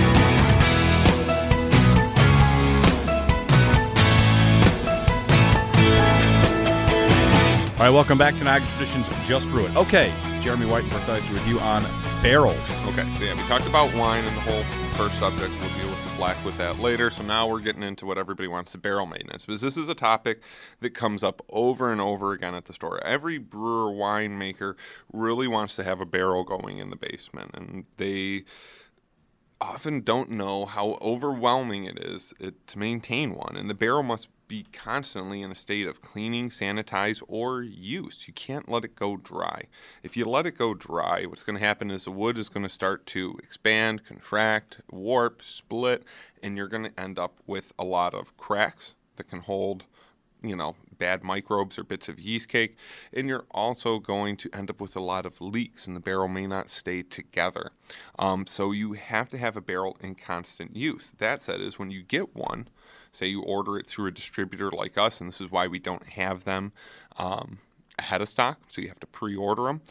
All 7.75 7.81
right, 7.81 7.89
welcome 7.89 8.17
back 8.17 8.37
to 8.37 8.43
Niagara 8.45 8.69
Traditions 8.69 9.09
Just 9.27 9.49
Brew 9.49 9.65
It. 9.65 9.75
Okay, 9.75 10.13
Jeremy 10.41 10.65
White 10.65 10.83
and 10.83 10.93
Bert 10.93 11.05
Dykes 11.07 11.29
with 11.29 11.45
you 11.45 11.59
on 11.59 11.83
barrels. 12.23 12.55
Okay, 12.85 13.03
so 13.17 13.23
yeah, 13.25 13.33
we 13.33 13.41
talked 13.49 13.67
about 13.67 13.93
wine 13.93 14.23
and 14.23 14.37
the 14.37 14.41
whole 14.41 14.84
first 14.95 15.19
subject. 15.19 15.51
We'll 15.59 15.77
deal 15.77 15.89
with 15.89 16.03
the 16.05 16.09
flack 16.11 16.45
with 16.45 16.57
that 16.57 16.79
later. 16.79 17.09
So 17.09 17.21
now 17.21 17.47
we're 17.47 17.59
getting 17.59 17.83
into 17.83 18.05
what 18.05 18.17
everybody 18.17 18.47
wants 18.47 18.71
the 18.71 18.77
barrel 18.77 19.05
maintenance 19.05 19.45
because 19.45 19.59
this 19.59 19.75
is 19.75 19.89
a 19.89 19.93
topic 19.93 20.41
that 20.79 20.91
comes 20.91 21.21
up 21.21 21.41
over 21.49 21.91
and 21.91 21.99
over 21.99 22.31
again 22.31 22.55
at 22.55 22.63
the 22.63 22.73
store. 22.73 23.03
Every 23.03 23.37
brewer, 23.37 23.91
winemaker 23.91 24.75
really 25.11 25.49
wants 25.49 25.75
to 25.75 25.83
have 25.83 25.99
a 25.99 26.05
barrel 26.05 26.45
going 26.45 26.77
in 26.77 26.91
the 26.91 26.95
basement, 26.95 27.51
and 27.53 27.83
they 27.97 28.45
often 29.59 29.99
don't 29.99 30.31
know 30.31 30.65
how 30.65 30.97
overwhelming 31.01 31.83
it 31.83 31.99
is 31.99 32.33
it, 32.39 32.65
to 32.67 32.79
maintain 32.79 33.35
one. 33.35 33.57
And 33.57 33.69
the 33.69 33.73
barrel 33.73 34.03
must 34.03 34.29
be 34.47 34.65
constantly 34.71 35.41
in 35.41 35.51
a 35.51 35.55
state 35.55 35.87
of 35.87 36.01
cleaning, 36.01 36.49
sanitize, 36.49 37.21
or 37.27 37.61
use. 37.63 38.27
You 38.27 38.33
can't 38.33 38.69
let 38.69 38.85
it 38.85 38.95
go 38.95 39.17
dry. 39.17 39.63
If 40.03 40.15
you 40.15 40.25
let 40.25 40.45
it 40.45 40.57
go 40.57 40.73
dry, 40.73 41.25
what's 41.25 41.43
going 41.43 41.57
to 41.57 41.65
happen 41.65 41.91
is 41.91 42.05
the 42.05 42.11
wood 42.11 42.37
is 42.37 42.49
going 42.49 42.63
to 42.63 42.69
start 42.69 43.05
to 43.07 43.37
expand, 43.41 44.05
contract, 44.05 44.81
warp, 44.91 45.41
split, 45.41 46.03
and 46.41 46.57
you're 46.57 46.67
going 46.67 46.83
to 46.83 46.99
end 46.99 47.17
up 47.17 47.39
with 47.47 47.73
a 47.79 47.83
lot 47.83 48.13
of 48.13 48.35
cracks 48.37 48.93
that 49.15 49.29
can 49.29 49.41
hold 49.41 49.85
you 50.47 50.55
know, 50.55 50.75
bad 50.97 51.23
microbes 51.23 51.77
or 51.77 51.83
bits 51.83 52.07
of 52.07 52.19
yeast 52.19 52.47
cake, 52.47 52.77
and 53.11 53.27
you're 53.27 53.45
also 53.51 53.99
going 53.99 54.37
to 54.37 54.49
end 54.53 54.69
up 54.69 54.79
with 54.79 54.95
a 54.95 55.01
lot 55.01 55.25
of 55.25 55.41
leaks, 55.41 55.87
and 55.87 55.95
the 55.95 55.99
barrel 55.99 56.27
may 56.27 56.47
not 56.47 56.69
stay 56.69 57.01
together. 57.01 57.71
Um, 58.19 58.45
so 58.47 58.71
you 58.71 58.93
have 58.93 59.29
to 59.29 59.37
have 59.37 59.57
a 59.57 59.61
barrel 59.61 59.97
in 60.01 60.15
constant 60.15 60.75
use. 60.75 61.11
That 61.17 61.41
said, 61.41 61.61
is 61.61 61.79
when 61.79 61.91
you 61.91 62.03
get 62.03 62.35
one, 62.35 62.67
say 63.15 63.27
you 63.27 63.41
order 63.41 63.77
it 63.77 63.87
through 63.87 64.07
a 64.07 64.11
distributor 64.11 64.69
like 64.71 64.97
us, 64.97 65.21
and 65.21 65.29
this 65.29 65.39
is 65.39 65.49
why 65.49 65.67
we 65.67 65.79
don't 65.79 66.09
have 66.09 66.43
them 66.43 66.73
um, 67.17 67.59
ahead 67.97 68.21
of 68.21 68.29
stock, 68.29 68.59
so 68.67 68.81
you 68.81 68.89
have 68.89 68.99
to 68.99 69.07
pre-order 69.07 69.63
them. 69.63 69.81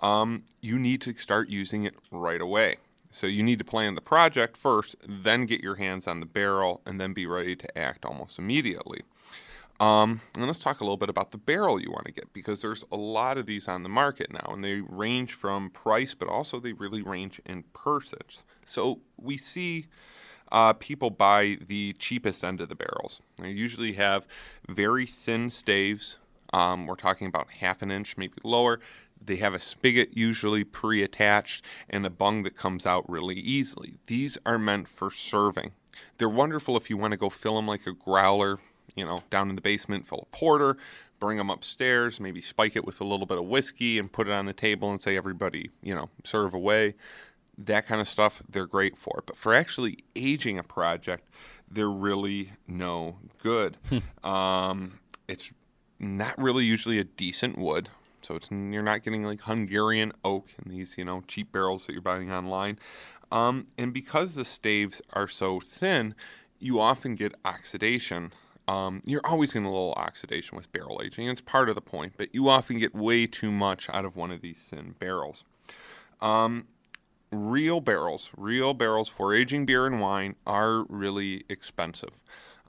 Um, 0.00 0.42
you 0.60 0.78
need 0.78 1.00
to 1.02 1.14
start 1.14 1.48
using 1.48 1.84
it 1.84 1.94
right 2.10 2.40
away. 2.40 2.76
So 3.12 3.26
you 3.26 3.42
need 3.42 3.58
to 3.58 3.64
plan 3.64 3.94
the 3.94 4.00
project 4.00 4.56
first, 4.56 4.96
then 5.06 5.44
get 5.46 5.60
your 5.60 5.76
hands 5.76 6.08
on 6.08 6.20
the 6.20 6.26
barrel, 6.26 6.80
and 6.84 7.00
then 7.00 7.12
be 7.12 7.26
ready 7.26 7.54
to 7.54 7.78
act 7.78 8.04
almost 8.04 8.38
immediately. 8.38 9.02
Um, 9.78 10.20
and 10.34 10.46
let's 10.46 10.60
talk 10.60 10.80
a 10.80 10.84
little 10.84 10.96
bit 10.96 11.08
about 11.08 11.30
the 11.30 11.38
barrel 11.38 11.80
you 11.80 11.90
want 11.90 12.06
to 12.06 12.12
get 12.12 12.32
because 12.32 12.62
there's 12.62 12.84
a 12.90 12.96
lot 12.96 13.36
of 13.36 13.46
these 13.46 13.68
on 13.68 13.82
the 13.82 13.88
market 13.88 14.32
now, 14.32 14.52
and 14.52 14.64
they 14.64 14.80
range 14.80 15.34
from 15.34 15.70
price, 15.70 16.14
but 16.14 16.28
also 16.28 16.58
they 16.58 16.72
really 16.72 17.02
range 17.02 17.40
in 17.44 17.64
purchase. 17.74 18.42
So 18.64 19.00
we 19.16 19.36
see 19.36 19.86
uh, 20.52 20.74
people 20.74 21.10
buy 21.10 21.56
the 21.66 21.94
cheapest 21.94 22.44
end 22.44 22.60
of 22.60 22.68
the 22.68 22.74
barrels. 22.74 23.20
They 23.38 23.50
usually 23.50 23.94
have 23.94 24.26
very 24.68 25.06
thin 25.06 25.50
staves. 25.50 26.18
Um, 26.52 26.86
we're 26.86 26.94
talking 26.94 27.26
about 27.26 27.50
half 27.50 27.80
an 27.80 27.90
inch, 27.90 28.16
maybe 28.18 28.34
lower. 28.44 28.78
They 29.24 29.36
have 29.36 29.54
a 29.54 29.58
spigot 29.58 30.10
usually 30.12 30.62
pre 30.62 31.02
attached 31.02 31.64
and 31.88 32.04
a 32.04 32.10
bung 32.10 32.42
that 32.42 32.56
comes 32.56 32.84
out 32.84 33.08
really 33.08 33.36
easily. 33.36 33.94
These 34.06 34.36
are 34.44 34.58
meant 34.58 34.88
for 34.88 35.10
serving. 35.10 35.72
They're 36.18 36.28
wonderful 36.28 36.76
if 36.76 36.90
you 36.90 36.98
want 36.98 37.12
to 37.12 37.16
go 37.16 37.30
fill 37.30 37.56
them 37.56 37.66
like 37.66 37.86
a 37.86 37.92
growler, 37.92 38.58
you 38.94 39.06
know, 39.06 39.22
down 39.30 39.48
in 39.48 39.56
the 39.56 39.62
basement, 39.62 40.06
fill 40.06 40.28
a 40.30 40.36
porter, 40.36 40.76
bring 41.18 41.38
them 41.38 41.50
upstairs, 41.50 42.20
maybe 42.20 42.42
spike 42.42 42.76
it 42.76 42.84
with 42.84 43.00
a 43.00 43.04
little 43.04 43.26
bit 43.26 43.38
of 43.38 43.44
whiskey 43.44 43.98
and 43.98 44.12
put 44.12 44.26
it 44.26 44.32
on 44.32 44.46
the 44.46 44.52
table 44.52 44.90
and 44.90 45.00
say, 45.00 45.16
everybody, 45.16 45.70
you 45.82 45.94
know, 45.94 46.10
serve 46.24 46.52
away. 46.52 46.94
That 47.64 47.86
kind 47.86 48.00
of 48.00 48.08
stuff, 48.08 48.42
they're 48.48 48.66
great 48.66 48.96
for. 48.96 49.22
But 49.26 49.36
for 49.36 49.54
actually 49.54 49.98
aging 50.16 50.58
a 50.58 50.62
project, 50.62 51.28
they're 51.70 51.90
really 51.90 52.52
no 52.66 53.18
good. 53.38 53.76
um, 54.24 55.00
it's 55.28 55.52
not 55.98 56.36
really 56.36 56.64
usually 56.64 56.98
a 56.98 57.04
decent 57.04 57.56
wood. 57.56 57.88
So 58.22 58.36
it's 58.36 58.50
you're 58.50 58.82
not 58.82 59.02
getting 59.02 59.24
like 59.24 59.42
Hungarian 59.42 60.12
oak 60.24 60.48
in 60.64 60.70
these 60.70 60.96
you 60.96 61.04
know 61.04 61.22
cheap 61.26 61.52
barrels 61.52 61.86
that 61.86 61.92
you're 61.92 62.02
buying 62.02 62.32
online, 62.32 62.78
um, 63.30 63.66
and 63.76 63.92
because 63.92 64.34
the 64.34 64.44
staves 64.44 65.02
are 65.12 65.28
so 65.28 65.60
thin, 65.60 66.14
you 66.58 66.80
often 66.80 67.14
get 67.16 67.34
oxidation. 67.44 68.32
Um, 68.68 69.02
you're 69.04 69.26
always 69.26 69.52
getting 69.52 69.66
a 69.66 69.70
little 69.72 69.94
oxidation 69.96 70.56
with 70.56 70.70
barrel 70.70 71.00
aging. 71.04 71.28
It's 71.28 71.40
part 71.40 71.68
of 71.68 71.74
the 71.74 71.80
point, 71.80 72.12
but 72.16 72.32
you 72.32 72.48
often 72.48 72.78
get 72.78 72.94
way 72.94 73.26
too 73.26 73.50
much 73.50 73.90
out 73.90 74.04
of 74.04 74.14
one 74.14 74.30
of 74.30 74.40
these 74.40 74.58
thin 74.58 74.94
barrels. 75.00 75.44
Um, 76.20 76.68
real 77.32 77.80
barrels, 77.80 78.30
real 78.36 78.74
barrels 78.74 79.08
for 79.08 79.34
aging 79.34 79.66
beer 79.66 79.86
and 79.86 80.00
wine 80.00 80.36
are 80.46 80.84
really 80.84 81.44
expensive. 81.48 82.10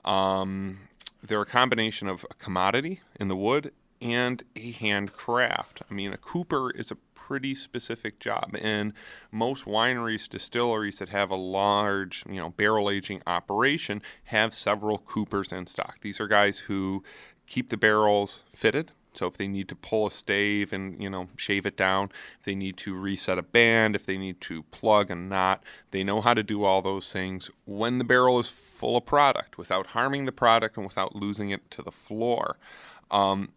Um, 0.04 0.88
they're 1.22 1.42
a 1.42 1.46
combination 1.46 2.08
of 2.08 2.24
a 2.30 2.34
commodity 2.34 3.00
in 3.20 3.28
the 3.28 3.36
wood 3.36 3.72
and 4.00 4.42
a 4.56 4.72
handcraft. 4.72 5.82
I 5.88 5.94
mean, 5.94 6.12
a 6.12 6.18
cooper 6.18 6.70
is 6.70 6.90
a 6.90 6.96
pretty 7.14 7.54
specific 7.54 8.20
job, 8.20 8.54
and 8.60 8.92
most 9.32 9.64
wineries, 9.64 10.28
distilleries 10.28 10.98
that 10.98 11.08
have 11.08 11.30
a 11.30 11.36
large, 11.36 12.22
you 12.28 12.36
know, 12.36 12.50
barrel 12.50 12.90
aging 12.90 13.22
operation 13.26 14.02
have 14.24 14.52
several 14.52 14.98
coopers 14.98 15.50
in 15.52 15.66
stock. 15.66 16.00
These 16.02 16.20
are 16.20 16.26
guys 16.26 16.58
who 16.60 17.02
keep 17.46 17.70
the 17.70 17.78
barrels 17.78 18.40
fitted. 18.54 18.92
So 19.14 19.26
if 19.26 19.36
they 19.36 19.48
need 19.48 19.68
to 19.68 19.76
pull 19.76 20.06
a 20.06 20.10
stave 20.10 20.72
and 20.72 21.00
you 21.02 21.10
know 21.10 21.28
shave 21.36 21.66
it 21.66 21.76
down, 21.76 22.10
if 22.38 22.44
they 22.44 22.54
need 22.54 22.76
to 22.78 22.94
reset 22.94 23.38
a 23.38 23.42
band, 23.42 23.94
if 23.94 24.06
they 24.06 24.16
need 24.18 24.40
to 24.42 24.62
plug 24.64 25.10
a 25.10 25.14
knot, 25.14 25.62
they 25.90 26.04
know 26.04 26.20
how 26.20 26.34
to 26.34 26.42
do 26.42 26.64
all 26.64 26.82
those 26.82 27.12
things 27.12 27.50
when 27.64 27.98
the 27.98 28.04
barrel 28.04 28.38
is 28.38 28.48
full 28.48 28.96
of 28.96 29.06
product 29.06 29.58
without 29.58 29.88
harming 29.88 30.24
the 30.24 30.32
product 30.32 30.76
and 30.76 30.86
without 30.86 31.14
losing 31.14 31.50
it 31.50 31.70
to 31.70 31.82
the 31.82 31.92
floor. 31.92 32.58
Um, 33.10 33.50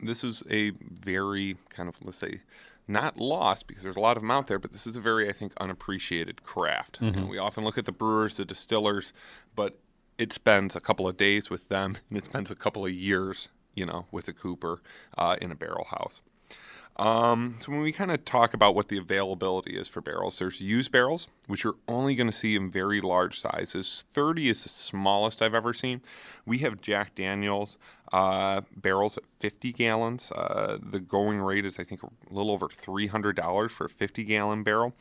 this 0.00 0.24
is 0.24 0.42
a 0.50 0.70
very 0.70 1.56
kind 1.68 1.88
of 1.88 1.96
let's 2.02 2.18
say 2.18 2.40
not 2.86 3.16
lost 3.16 3.66
because 3.66 3.82
there's 3.82 3.96
a 3.96 4.00
lot 4.00 4.16
of 4.16 4.22
them 4.22 4.30
out 4.30 4.46
there, 4.46 4.58
but 4.58 4.72
this 4.72 4.86
is 4.86 4.96
a 4.96 5.00
very 5.00 5.28
I 5.28 5.32
think 5.32 5.52
unappreciated 5.60 6.42
craft. 6.42 7.00
Mm-hmm. 7.00 7.20
Know, 7.20 7.26
we 7.26 7.38
often 7.38 7.64
look 7.64 7.78
at 7.78 7.86
the 7.86 7.92
brewers, 7.92 8.36
the 8.36 8.44
distillers, 8.44 9.12
but 9.54 9.78
it 10.18 10.32
spends 10.32 10.76
a 10.76 10.80
couple 10.80 11.08
of 11.08 11.16
days 11.16 11.50
with 11.50 11.68
them 11.68 11.96
and 12.08 12.18
it 12.18 12.24
spends 12.24 12.50
a 12.50 12.56
couple 12.56 12.84
of 12.84 12.92
years, 12.92 13.48
you 13.74 13.86
know, 13.86 14.06
with 14.10 14.28
a 14.28 14.32
cooper 14.32 14.80
uh, 15.18 15.36
in 15.40 15.50
a 15.50 15.54
barrel 15.54 15.86
house. 15.90 16.20
Um, 16.96 17.56
so 17.58 17.72
when 17.72 17.80
we 17.80 17.90
kind 17.90 18.12
of 18.12 18.24
talk 18.24 18.54
about 18.54 18.76
what 18.76 18.88
the 18.88 18.98
availability 18.98 19.76
is 19.76 19.88
for 19.88 20.00
barrels, 20.00 20.38
there's 20.38 20.60
used 20.60 20.92
barrels, 20.92 21.26
which 21.48 21.64
you're 21.64 21.76
only 21.88 22.14
going 22.14 22.28
to 22.28 22.36
see 22.36 22.54
in 22.54 22.70
very 22.70 23.00
large 23.00 23.40
sizes. 23.40 24.04
30 24.12 24.48
is 24.50 24.62
the 24.62 24.68
smallest 24.68 25.42
I've 25.42 25.54
ever 25.54 25.74
seen. 25.74 26.02
We 26.46 26.58
have 26.58 26.80
Jack 26.80 27.16
Daniels 27.16 27.78
uh, 28.12 28.60
barrels 28.76 29.16
at 29.16 29.24
50 29.40 29.72
gallons. 29.72 30.30
Uh, 30.30 30.78
the 30.80 31.00
going 31.00 31.40
rate 31.40 31.66
is, 31.66 31.80
I 31.80 31.84
think, 31.84 32.04
a 32.04 32.08
little 32.30 32.52
over 32.52 32.68
$300 32.68 33.70
for 33.70 33.86
a 33.86 33.90
50 33.90 34.22
gallon 34.22 34.62
barrel. 34.62 34.94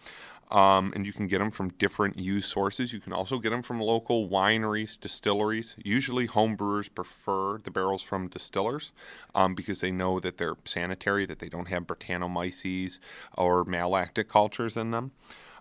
Um, 0.54 0.94
and 0.96 1.04
you 1.04 1.12
can 1.12 1.28
get 1.28 1.40
them 1.40 1.50
from 1.50 1.70
different 1.72 2.20
used 2.20 2.48
sources. 2.50 2.94
You 2.94 3.00
can 3.00 3.12
also 3.12 3.40
get 3.40 3.50
them 3.50 3.64
from 3.64 3.82
local 3.82 4.30
wineries, 4.30 5.00
distilleries. 5.00 5.76
Usually, 5.84 6.28
home 6.28 6.56
brewers 6.56 6.88
prefer 6.88 7.58
the 7.58 7.72
barrels 7.72 8.04
from 8.04 8.28
distillers 8.28 8.94
um, 9.34 9.56
because 9.56 9.82
they 9.82 9.92
know 9.92 10.20
that 10.20 10.38
they're 10.38 10.56
sanitary, 10.64 11.26
that 11.26 11.40
they 11.40 11.50
don't 11.50 11.70
have 11.70 11.88
Brettanomyces 11.88 13.00
or 13.36 13.66
malolactic 13.66 14.28
cultures 14.28 14.78
in 14.78 14.92
them. 14.92 15.12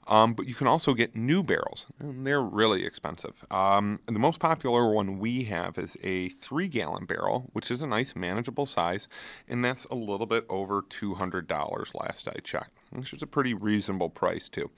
Um, 0.07 0.35
but 0.35 0.47
you 0.47 0.55
can 0.55 0.67
also 0.67 0.95
get 0.95 1.15
new 1.15 1.43
barrels, 1.43 1.87
and 1.99 2.27
they're 2.27 2.43
really 2.43 2.85
expensive. 2.85 3.45
Um, 3.51 4.01
the 4.07 4.19
most 4.19 4.41
popular 4.41 4.91
one 4.91 5.19
we 5.19 5.45
have 5.45 5.79
is 5.79 5.97
a 6.03 6.29
three 6.31 6.69
gallon 6.69 7.07
barrel, 7.07 7.51
which 7.53 7.71
is 7.71 7.81
a 7.81 7.87
nice, 7.87 8.17
manageable 8.17 8.67
size, 8.67 9.07
and 9.49 9.65
that's 9.65 9.85
a 9.87 9.95
little 9.95 10.27
bit 10.27 10.45
over 10.49 10.83
$200 10.83 11.95
last 11.95 12.29
I 12.29 12.41
checked, 12.43 12.79
which 12.93 13.13
is 13.13 13.23
a 13.23 13.27
pretty 13.27 13.55
reasonable 13.55 14.11
price, 14.11 14.49
too. 14.49 14.71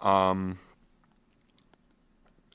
Um, 0.00 0.58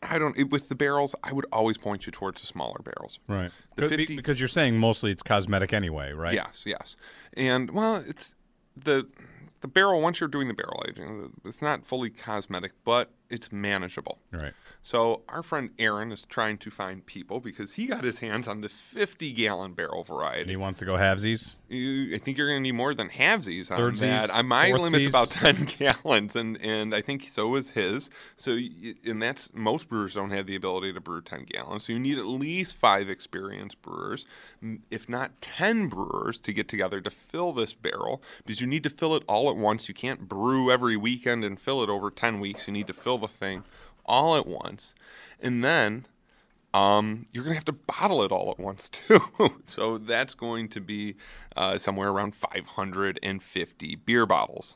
I 0.03 0.19
don't 0.19 0.51
with 0.51 0.69
the 0.69 0.75
barrels. 0.75 1.15
I 1.23 1.33
would 1.33 1.45
always 1.51 1.77
point 1.77 2.05
you 2.05 2.11
towards 2.11 2.41
the 2.41 2.47
smaller 2.47 2.79
barrels. 2.83 3.19
Right. 3.27 3.51
The 3.75 3.89
50, 3.89 4.15
because 4.15 4.39
you're 4.39 4.47
saying 4.47 4.77
mostly 4.77 5.11
it's 5.11 5.23
cosmetic 5.23 5.73
anyway, 5.73 6.13
right? 6.13 6.33
Yes, 6.33 6.63
yes. 6.65 6.95
And 7.35 7.71
well, 7.71 8.03
it's 8.07 8.35
the 8.75 9.07
the 9.61 9.67
barrel 9.67 10.01
once 10.01 10.19
you're 10.19 10.29
doing 10.29 10.47
the 10.47 10.53
barrel 10.53 10.83
aging, 10.87 11.33
it's 11.43 11.61
not 11.61 11.85
fully 11.85 12.09
cosmetic, 12.09 12.73
but 12.85 13.11
it's 13.29 13.51
manageable. 13.51 14.19
Right. 14.31 14.53
So 14.83 15.23
our 15.27 15.43
friend 15.43 15.71
Aaron 15.79 16.11
is 16.11 16.23
trying 16.23 16.57
to 16.59 16.71
find 16.71 17.05
people 17.05 17.39
because 17.39 17.73
he 17.73 17.87
got 17.87 18.03
his 18.03 18.19
hands 18.19 18.47
on 18.47 18.61
the 18.61 18.69
50 18.69 19.33
gallon 19.33 19.73
barrel 19.73 20.03
variety. 20.03 20.41
And 20.41 20.49
he 20.49 20.55
wants 20.55 20.79
to 20.79 20.85
go 20.85 20.93
halvesies. 20.93 21.55
You, 21.67 22.15
I 22.15 22.17
think 22.17 22.37
you're 22.37 22.47
going 22.47 22.59
to 22.59 22.63
need 22.63 22.71
more 22.71 22.93
than 22.93 23.09
halvesies 23.09 23.69
on 23.69 23.79
Thirdsies, 23.79 24.27
that. 24.27 24.45
My 24.45 24.71
limit's 24.71 25.07
about 25.07 25.29
10 25.31 25.67
gallons, 25.77 26.35
and 26.35 26.57
and 26.61 26.95
I 26.95 27.01
think 27.01 27.27
so 27.29 27.55
is 27.55 27.71
his. 27.71 28.09
So 28.37 28.57
and 29.05 29.21
that's 29.21 29.49
most 29.53 29.89
brewers 29.89 30.13
don't 30.13 30.31
have 30.31 30.45
the 30.45 30.55
ability 30.55 30.93
to 30.93 31.01
brew 31.01 31.21
10 31.21 31.45
gallons. 31.45 31.85
So 31.85 31.93
you 31.93 31.99
need 31.99 32.17
at 32.17 32.25
least 32.25 32.75
five 32.77 33.09
experienced 33.09 33.81
brewers, 33.81 34.25
if 34.89 35.09
not 35.09 35.41
10 35.41 35.87
brewers, 35.87 36.39
to 36.39 36.53
get 36.53 36.69
together 36.69 37.01
to 37.01 37.09
fill 37.09 37.51
this 37.51 37.73
barrel 37.73 38.21
because 38.45 38.61
you 38.61 38.67
need 38.67 38.83
to 38.83 38.89
fill 38.89 39.15
it 39.15 39.23
all 39.27 39.49
at 39.49 39.57
once. 39.57 39.89
You 39.89 39.93
can't 39.93 40.29
brew 40.29 40.71
every 40.71 40.95
weekend 40.95 41.43
and 41.43 41.59
fill 41.59 41.83
it 41.83 41.89
over 41.89 42.09
10 42.09 42.39
weeks. 42.39 42.67
You 42.67 42.73
need 42.73 42.87
to 42.87 42.93
fill 42.93 43.16
the 43.17 43.27
thing 43.27 43.63
all 44.05 44.35
at 44.35 44.47
once, 44.47 44.93
and 45.41 45.63
then 45.63 46.05
um, 46.73 47.25
you're 47.31 47.43
going 47.43 47.53
to 47.53 47.57
have 47.57 47.65
to 47.65 47.71
bottle 47.73 48.23
it 48.23 48.31
all 48.31 48.51
at 48.51 48.59
once 48.59 48.89
too. 48.89 49.21
so 49.63 49.97
that's 49.97 50.33
going 50.33 50.69
to 50.69 50.81
be 50.81 51.15
uh, 51.55 51.77
somewhere 51.77 52.09
around 52.09 52.35
550 52.35 53.95
beer 53.95 54.25
bottles, 54.25 54.75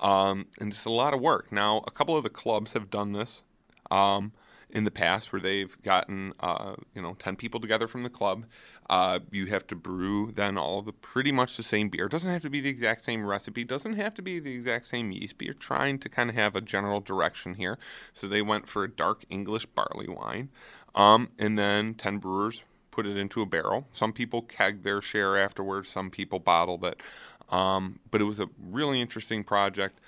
um, 0.00 0.46
and 0.60 0.72
it's 0.72 0.84
a 0.84 0.90
lot 0.90 1.14
of 1.14 1.20
work. 1.20 1.50
Now, 1.52 1.82
a 1.86 1.90
couple 1.90 2.16
of 2.16 2.22
the 2.22 2.30
clubs 2.30 2.72
have 2.74 2.90
done 2.90 3.12
this. 3.12 3.42
Um, 3.90 4.32
in 4.70 4.84
the 4.84 4.90
past 4.90 5.32
where 5.32 5.40
they've 5.40 5.80
gotten 5.82 6.32
uh, 6.40 6.74
you 6.94 7.00
know 7.00 7.14
10 7.18 7.36
people 7.36 7.60
together 7.60 7.88
from 7.88 8.02
the 8.02 8.10
club 8.10 8.44
uh, 8.90 9.18
you 9.30 9.46
have 9.46 9.66
to 9.66 9.74
brew 9.74 10.32
then 10.32 10.56
all 10.58 10.82
the 10.82 10.92
pretty 10.92 11.30
much 11.32 11.56
the 11.56 11.62
same 11.62 11.88
beer. 11.88 12.06
It 12.06 12.12
doesn't 12.12 12.30
have 12.30 12.42
to 12.42 12.50
be 12.50 12.60
the 12.60 12.70
exact 12.70 13.02
same 13.02 13.26
recipe. 13.26 13.62
Doesn't 13.62 13.94
have 13.94 14.14
to 14.14 14.22
be 14.22 14.38
the 14.38 14.54
exact 14.54 14.86
same 14.86 15.10
yeast 15.10 15.38
but 15.38 15.46
you're 15.46 15.54
trying 15.54 15.98
to 16.00 16.08
kind 16.08 16.30
of 16.30 16.36
have 16.36 16.56
a 16.56 16.60
general 16.60 17.00
direction 17.00 17.54
here. 17.54 17.78
So 18.14 18.26
they 18.26 18.42
went 18.42 18.66
for 18.68 18.84
a 18.84 18.90
dark 18.90 19.24
english 19.28 19.66
barley 19.66 20.08
wine 20.08 20.50
um, 20.94 21.28
and 21.38 21.58
then 21.58 21.94
10 21.94 22.18
brewers 22.18 22.62
put 22.90 23.06
it 23.06 23.16
into 23.16 23.40
a 23.40 23.46
barrel. 23.46 23.86
Some 23.92 24.12
people 24.12 24.42
kegged 24.42 24.82
their 24.82 25.00
share 25.00 25.38
afterwards. 25.38 25.88
Some 25.88 26.10
people 26.10 26.40
bottled 26.40 26.84
it. 26.84 27.00
Um, 27.48 28.00
but 28.10 28.20
it 28.20 28.24
was 28.24 28.40
a 28.40 28.48
really 28.60 29.00
interesting 29.00 29.44
project. 29.44 30.00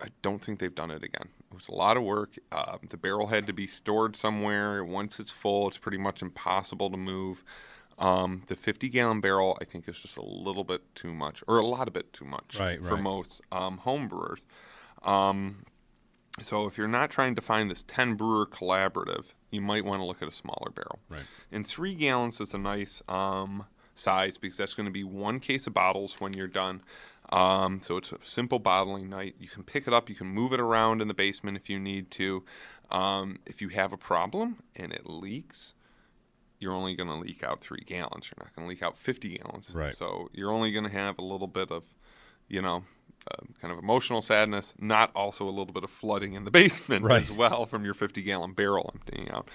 I 0.00 0.06
don't 0.22 0.40
think 0.40 0.60
they've 0.60 0.74
done 0.74 0.92
it 0.92 1.02
again. 1.02 1.28
It 1.52 1.56
was 1.56 1.68
a 1.68 1.74
lot 1.74 1.96
of 1.96 2.02
work. 2.02 2.38
Uh, 2.50 2.78
the 2.88 2.96
barrel 2.96 3.28
had 3.28 3.46
to 3.46 3.52
be 3.52 3.66
stored 3.66 4.16
somewhere. 4.16 4.84
Once 4.84 5.20
it's 5.20 5.30
full, 5.30 5.68
it's 5.68 5.78
pretty 5.78 5.98
much 5.98 6.22
impossible 6.22 6.90
to 6.90 6.96
move. 6.96 7.44
Um, 7.98 8.42
the 8.46 8.56
50 8.56 8.88
gallon 8.88 9.20
barrel, 9.20 9.58
I 9.60 9.64
think, 9.64 9.88
is 9.88 9.98
just 9.98 10.16
a 10.16 10.24
little 10.24 10.64
bit 10.64 10.82
too 10.94 11.12
much, 11.12 11.44
or 11.46 11.58
a 11.58 11.66
lot 11.66 11.88
of 11.88 11.94
bit 11.94 12.12
too 12.12 12.24
much 12.24 12.56
right, 12.58 12.82
for 12.82 12.94
right. 12.94 13.02
most 13.02 13.40
um, 13.52 13.78
home 13.78 14.08
brewers. 14.08 14.44
Um, 15.04 15.64
so 16.40 16.66
if 16.66 16.78
you're 16.78 16.88
not 16.88 17.10
trying 17.10 17.34
to 17.34 17.42
find 17.42 17.70
this 17.70 17.82
10 17.82 18.14
brewer 18.14 18.46
collaborative, 18.46 19.34
you 19.50 19.60
might 19.60 19.84
want 19.84 20.00
to 20.00 20.06
look 20.06 20.22
at 20.22 20.28
a 20.28 20.32
smaller 20.32 20.70
barrel. 20.74 21.00
Right. 21.10 21.24
And 21.50 21.66
three 21.66 21.94
gallons 21.94 22.40
is 22.40 22.54
a 22.54 22.58
nice 22.58 23.02
um, 23.08 23.66
size 23.94 24.38
because 24.38 24.56
that's 24.56 24.74
going 24.74 24.86
to 24.86 24.92
be 24.92 25.04
one 25.04 25.40
case 25.40 25.66
of 25.66 25.74
bottles 25.74 26.14
when 26.18 26.32
you're 26.32 26.48
done. 26.48 26.82
Um, 27.32 27.80
so 27.82 27.96
it's 27.96 28.12
a 28.12 28.18
simple 28.22 28.58
bottling 28.58 29.08
night. 29.08 29.36
You 29.40 29.48
can 29.48 29.62
pick 29.64 29.86
it 29.88 29.94
up, 29.94 30.08
you 30.08 30.14
can 30.14 30.26
move 30.26 30.52
it 30.52 30.60
around 30.60 31.00
in 31.00 31.08
the 31.08 31.14
basement 31.14 31.56
if 31.56 31.70
you 31.70 31.78
need 31.78 32.10
to. 32.12 32.44
Um, 32.90 33.38
if 33.46 33.62
you 33.62 33.68
have 33.70 33.92
a 33.92 33.96
problem 33.96 34.62
and 34.76 34.92
it 34.92 35.06
leaks, 35.06 35.72
you're 36.60 36.74
only 36.74 36.94
going 36.94 37.08
to 37.08 37.16
leak 37.16 37.42
out 37.42 37.60
three 37.62 37.82
gallons. 37.86 38.30
You're 38.30 38.44
not 38.44 38.54
going 38.54 38.66
to 38.66 38.70
leak 38.70 38.82
out 38.82 38.98
50 38.98 39.38
gallons. 39.38 39.72
Right. 39.74 39.94
So 39.94 40.28
you're 40.32 40.50
only 40.52 40.72
going 40.72 40.84
to 40.84 40.90
have 40.92 41.18
a 41.18 41.22
little 41.22 41.46
bit 41.46 41.70
of, 41.70 41.84
you 42.48 42.60
know, 42.60 42.84
uh, 43.30 43.44
kind 43.60 43.72
of 43.72 43.78
emotional 43.78 44.20
sadness, 44.20 44.74
not 44.78 45.10
also 45.16 45.46
a 45.46 45.50
little 45.50 45.72
bit 45.72 45.84
of 45.84 45.90
flooding 45.90 46.34
in 46.34 46.44
the 46.44 46.50
basement 46.60 47.04
Right. 47.04 47.22
as 47.22 47.30
well 47.32 47.64
from 47.66 47.84
your 47.84 47.94
50 47.94 48.22
gallon 48.22 48.52
barrel 48.52 48.90
emptying 48.94 49.30
out. 49.30 49.48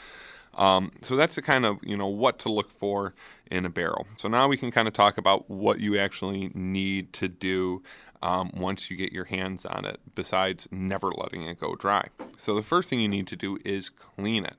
Um, 0.58 0.92
so 1.02 1.16
that's 1.16 1.36
the 1.36 1.42
kind 1.42 1.66
of 1.66 1.78
you 1.84 1.96
know 1.96 2.08
what 2.08 2.40
to 2.40 2.50
look 2.50 2.72
for 2.72 3.14
in 3.50 3.66
a 3.66 3.70
barrel. 3.70 4.08
So 4.18 4.28
now 4.28 4.48
we 4.48 4.58
can 4.58 4.72
kind 4.72 4.88
of 4.88 4.94
talk 4.94 5.18
about 5.18 5.50
what 5.50 5.80
you 5.80 5.98
actually 5.98 6.52
need 6.54 7.14
to 7.14 7.28
do 7.28 7.84
um, 8.22 8.52
once 8.56 8.90
you 8.90 8.98
get 8.98 9.12
your 9.12 9.26
hands 9.26 9.66
on 9.66 9.86
it, 9.86 10.00
besides 10.16 10.68
never 10.72 11.12
letting 11.12 11.44
it 11.44 11.60
go 11.60 11.76
dry. 11.76 12.08
So 12.38 12.56
the 12.56 12.64
first 12.64 12.90
thing 12.90 13.00
you 13.00 13.08
need 13.08 13.28
to 13.28 13.36
do 13.36 13.60
is 13.64 13.90
clean 13.90 14.46
it. 14.46 14.56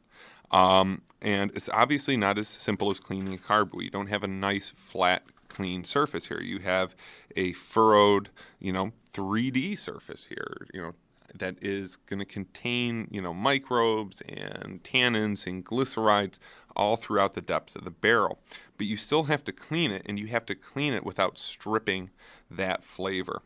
Um, 0.51 1.03
and 1.21 1.51
it's 1.55 1.69
obviously 1.71 2.17
not 2.17 2.39
as 2.39 2.49
simple 2.49 2.91
as 2.91 3.01
cleaning 3.01 3.35
a 3.35 3.39
carboy. 3.39 3.83
You 3.83 3.91
don't 3.91 4.07
have 4.07 4.23
a 4.23 4.29
nice 4.29 4.71
flat 4.75 5.25
clean 5.49 5.85
surface 5.85 6.29
here. 6.29 6.41
You 6.41 6.61
have 6.61 6.95
a 7.37 7.53
furrowed, 7.53 8.31
you 8.59 8.73
know, 8.73 8.93
3D 9.13 9.77
surface 9.77 10.27
here, 10.29 10.67
you 10.73 10.81
know, 10.81 10.95
that 11.35 11.57
is 11.62 11.97
going 11.97 12.19
to 12.19 12.25
contain, 12.25 13.09
you 13.11 13.21
know, 13.21 13.35
microbes 13.35 14.23
and 14.29 14.83
tannins 14.83 15.47
and 15.47 15.64
glycerides 15.64 16.38
all 16.75 16.97
throughout 16.97 17.35
the 17.35 17.41
depth 17.41 17.77
of 17.77 17.85
the 17.85 17.91
barrel. 17.91 18.38
But 18.77 18.87
you 18.87 18.97
still 18.97 19.25
have 19.25 19.45
to 19.45 19.53
clean 19.53 19.91
it, 19.91 20.03
and 20.07 20.19
you 20.19 20.29
have 20.29 20.47
to 20.47 20.55
clean 20.55 20.95
it 20.95 21.05
without 21.05 21.38
stripping 21.38 22.11
that 22.51 22.85
flavor. 22.85 23.43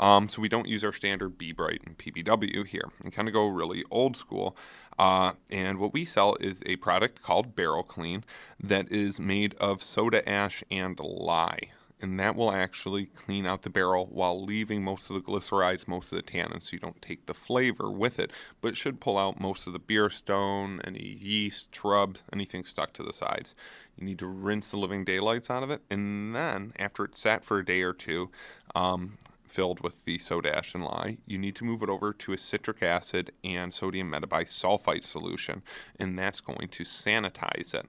Um, 0.00 0.28
so 0.28 0.42
we 0.42 0.48
don't 0.48 0.66
use 0.66 0.82
our 0.82 0.92
standard 0.92 1.38
B-Brite 1.38 1.82
and 1.86 1.96
PBW 1.96 2.66
here, 2.66 2.90
and 3.02 3.12
kind 3.12 3.28
of 3.28 3.34
go 3.34 3.46
really 3.46 3.84
old 3.90 4.16
school. 4.16 4.56
Uh, 4.98 5.32
and 5.50 5.78
what 5.78 5.92
we 5.92 6.04
sell 6.04 6.36
is 6.40 6.60
a 6.66 6.76
product 6.76 7.22
called 7.22 7.54
Barrel 7.54 7.84
Clean 7.84 8.24
that 8.60 8.90
is 8.90 9.20
made 9.20 9.54
of 9.54 9.82
soda 9.82 10.28
ash 10.28 10.64
and 10.70 10.98
lye 10.98 11.70
and 12.04 12.20
that 12.20 12.36
will 12.36 12.52
actually 12.52 13.06
clean 13.06 13.46
out 13.46 13.62
the 13.62 13.70
barrel 13.70 14.06
while 14.12 14.44
leaving 14.44 14.84
most 14.84 15.08
of 15.08 15.14
the 15.14 15.22
glycerides, 15.22 15.88
most 15.88 16.12
of 16.12 16.16
the 16.16 16.22
tannins, 16.22 16.64
so 16.64 16.70
you 16.72 16.78
don't 16.78 17.00
take 17.00 17.24
the 17.24 17.32
flavor 17.32 17.90
with 17.90 18.18
it. 18.18 18.30
But 18.60 18.68
it 18.68 18.76
should 18.76 19.00
pull 19.00 19.16
out 19.16 19.40
most 19.40 19.66
of 19.66 19.72
the 19.72 19.78
beer 19.78 20.10
stone, 20.10 20.82
any 20.84 21.02
yeast, 21.02 21.74
shrubs, 21.74 22.20
anything 22.30 22.64
stuck 22.64 22.92
to 22.92 23.02
the 23.02 23.14
sides. 23.14 23.54
You 23.96 24.04
need 24.04 24.18
to 24.18 24.26
rinse 24.26 24.70
the 24.70 24.76
living 24.76 25.06
daylights 25.06 25.48
out 25.48 25.62
of 25.62 25.70
it, 25.70 25.80
and 25.90 26.36
then 26.36 26.74
after 26.78 27.04
it's 27.04 27.18
sat 27.18 27.42
for 27.42 27.58
a 27.58 27.64
day 27.64 27.80
or 27.80 27.94
two, 27.94 28.30
um, 28.74 29.16
filled 29.54 29.80
with 29.80 30.04
the 30.04 30.18
soda 30.18 30.54
ash 30.54 30.74
and 30.74 30.84
lye, 30.84 31.16
you 31.26 31.38
need 31.38 31.54
to 31.54 31.64
move 31.64 31.80
it 31.80 31.88
over 31.88 32.12
to 32.12 32.32
a 32.32 32.38
citric 32.38 32.82
acid 32.82 33.30
and 33.44 33.72
sodium 33.72 34.10
metabisulfite 34.10 35.04
solution, 35.04 35.62
and 35.96 36.18
that's 36.18 36.40
going 36.40 36.66
to 36.66 36.82
sanitize 36.82 37.72
it. 37.72 37.86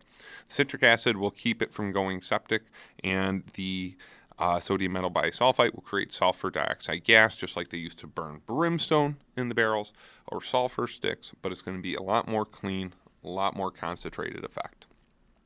Citric 0.47 0.83
acid 0.83 1.17
will 1.17 1.31
keep 1.31 1.63
it 1.63 1.73
from 1.73 1.91
going 1.91 2.21
septic, 2.21 2.61
and 3.03 3.43
the 3.55 3.95
uh, 4.37 4.59
sodium 4.59 4.93
metabisulfite 4.93 5.73
will 5.73 5.81
create 5.81 6.13
sulfur 6.13 6.51
dioxide 6.51 7.03
gas, 7.03 7.37
just 7.37 7.57
like 7.57 7.69
they 7.69 7.77
used 7.79 7.97
to 7.97 8.05
burn 8.07 8.41
brimstone 8.45 9.15
in 9.35 9.49
the 9.49 9.55
barrels 9.55 9.91
or 10.27 10.43
sulfur 10.43 10.85
sticks, 10.85 11.31
but 11.41 11.51
it's 11.51 11.63
going 11.63 11.77
to 11.77 11.83
be 11.83 11.95
a 11.95 12.01
lot 12.01 12.27
more 12.27 12.45
clean, 12.45 12.93
a 13.23 13.27
lot 13.27 13.55
more 13.55 13.71
concentrated 13.71 14.45
effect. 14.45 14.84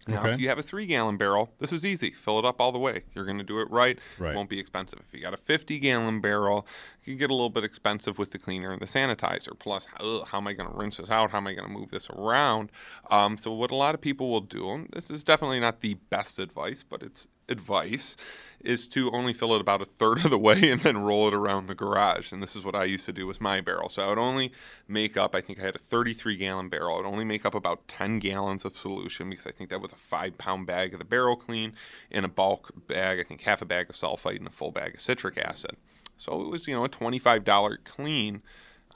Now, 0.09 0.19
Okay. 0.21 0.33
if 0.33 0.39
you 0.41 0.49
have 0.49 0.57
a 0.59 0.63
three 0.63 0.85
gallon 0.85 1.17
barrel, 1.17 1.51
this 1.59 1.71
is 1.71 1.85
easy. 1.85 2.11
Fill 2.11 2.39
it 2.39 2.45
up 2.45 2.59
all 2.59 2.71
the 2.71 2.79
way. 2.79 3.03
You're 3.15 3.25
going 3.25 3.37
to 3.37 3.43
do 3.43 3.59
it 3.59 3.69
right. 3.69 3.97
Right. 4.17 4.33
It 4.33 4.35
won't 4.35 4.49
be 4.49 4.59
expensive. 4.59 4.99
If 5.07 5.13
you 5.13 5.21
got 5.21 5.33
a 5.33 5.37
50 5.37 5.79
gallon 5.79 6.19
barrel, 6.21 6.65
it 7.01 7.05
can 7.05 7.17
get 7.17 7.29
a 7.29 7.33
little 7.33 7.49
bit 7.49 7.63
expensive 7.63 8.17
with 8.17 8.31
the 8.31 8.39
cleaner 8.39 8.71
and 8.71 8.81
the 8.81 8.85
sanitizer. 8.87 9.57
Plus, 9.57 9.87
ugh, 9.99 10.27
how 10.27 10.37
am 10.39 10.47
I 10.47 10.53
going 10.53 10.69
to 10.69 10.75
rinse 10.77 10.97
this 10.97 11.09
out? 11.09 11.31
How 11.31 11.37
am 11.37 11.47
I 11.47 11.53
going 11.53 11.67
to 11.67 11.73
move 11.73 11.91
this 11.91 12.09
around? 12.09 12.71
Um, 13.11 13.37
so, 13.37 13.51
what 13.53 13.71
a 13.71 13.75
lot 13.75 13.95
of 13.95 14.01
people 14.01 14.29
will 14.31 14.41
do, 14.41 14.69
and 14.71 14.89
this 14.93 15.09
is 15.11 15.23
definitely 15.23 15.59
not 15.59 15.81
the 15.81 15.95
best 16.09 16.39
advice, 16.39 16.83
but 16.87 17.01
it's 17.03 17.27
advice, 17.49 18.15
is 18.61 18.87
to 18.89 19.09
only 19.11 19.31
fill 19.31 19.53
it 19.53 19.61
about 19.61 19.81
a 19.81 19.85
third 19.85 20.25
of 20.25 20.31
the 20.31 20.37
way 20.37 20.59
and 20.71 20.81
then 20.81 20.97
roll 20.97 21.27
it 21.27 21.33
around 21.33 21.67
the 21.67 21.75
garage. 21.75 22.31
And 22.31 22.43
this 22.43 22.55
is 22.55 22.63
what 22.63 22.75
I 22.75 22.83
used 22.83 23.05
to 23.05 23.13
do 23.13 23.25
with 23.25 23.41
my 23.41 23.61
barrel. 23.61 23.89
So 23.89 24.03
I 24.03 24.09
would 24.09 24.17
only 24.17 24.51
make 24.87 25.17
up, 25.17 25.33
I 25.33 25.41
think 25.41 25.59
I 25.59 25.63
had 25.63 25.75
a 25.75 25.79
33 25.79 26.37
gallon 26.37 26.69
barrel. 26.69 26.95
I 26.95 26.97
would 26.97 27.07
only 27.07 27.25
make 27.25 27.45
up 27.45 27.55
about 27.55 27.87
10 27.87 28.19
gallons 28.19 28.65
of 28.65 28.77
solution 28.77 29.29
because 29.29 29.47
I 29.47 29.51
think 29.51 29.69
that 29.69 29.81
was 29.81 29.91
a 29.91 29.95
five 29.95 30.37
pound 30.37 30.67
bag 30.67 30.93
of 30.93 30.99
the 30.99 31.05
barrel 31.05 31.35
clean 31.35 31.73
and 32.11 32.25
a 32.25 32.29
bulk 32.29 32.71
bag, 32.87 33.19
I 33.19 33.23
think 33.23 33.41
half 33.41 33.61
a 33.61 33.65
bag 33.65 33.89
of 33.89 33.95
sulfite 33.95 34.37
and 34.37 34.47
a 34.47 34.51
full 34.51 34.71
bag 34.71 34.95
of 34.95 35.01
citric 35.01 35.37
acid. 35.37 35.77
So 36.17 36.41
it 36.41 36.49
was, 36.49 36.67
you 36.67 36.75
know, 36.75 36.83
a 36.83 36.89
$25 36.89 37.77
clean 37.85 38.41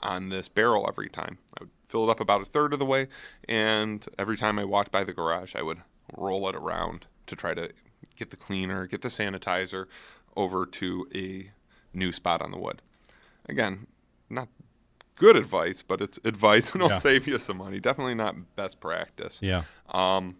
on 0.02 0.28
this 0.28 0.48
barrel 0.48 0.84
every 0.86 1.08
time. 1.08 1.38
I 1.58 1.64
would 1.64 1.70
fill 1.88 2.04
it 2.04 2.10
up 2.10 2.20
about 2.20 2.42
a 2.42 2.44
third 2.44 2.74
of 2.74 2.78
the 2.78 2.84
way, 2.84 3.08
and 3.48 4.04
every 4.18 4.36
time 4.36 4.58
I 4.58 4.64
walked 4.64 4.92
by 4.92 5.04
the 5.04 5.14
garage, 5.14 5.54
I 5.54 5.62
would 5.62 5.78
roll 6.14 6.46
it 6.50 6.54
around 6.54 7.06
to 7.26 7.34
try 7.34 7.54
to 7.54 7.70
get 8.16 8.30
the 8.30 8.36
cleaner, 8.36 8.86
get 8.86 9.02
the 9.02 9.08
sanitizer 9.08 9.86
over 10.36 10.66
to 10.66 11.06
a 11.14 11.50
new 11.92 12.12
spot 12.12 12.42
on 12.42 12.50
the 12.50 12.58
wood. 12.58 12.82
Again, 13.48 13.86
not 14.30 14.48
good 15.16 15.36
advice, 15.36 15.82
but 15.82 16.00
it's 16.00 16.18
advice 16.24 16.72
and 16.72 16.82
it'll 16.82 16.90
Yeah. 16.90 16.98
save 16.98 17.26
you 17.26 17.38
some 17.38 17.58
money. 17.58 17.78
Definitely 17.80 18.14
not 18.14 18.56
best 18.56 18.80
practice. 18.80 19.38
Yeah. 19.40 19.62
Um, 19.90 20.36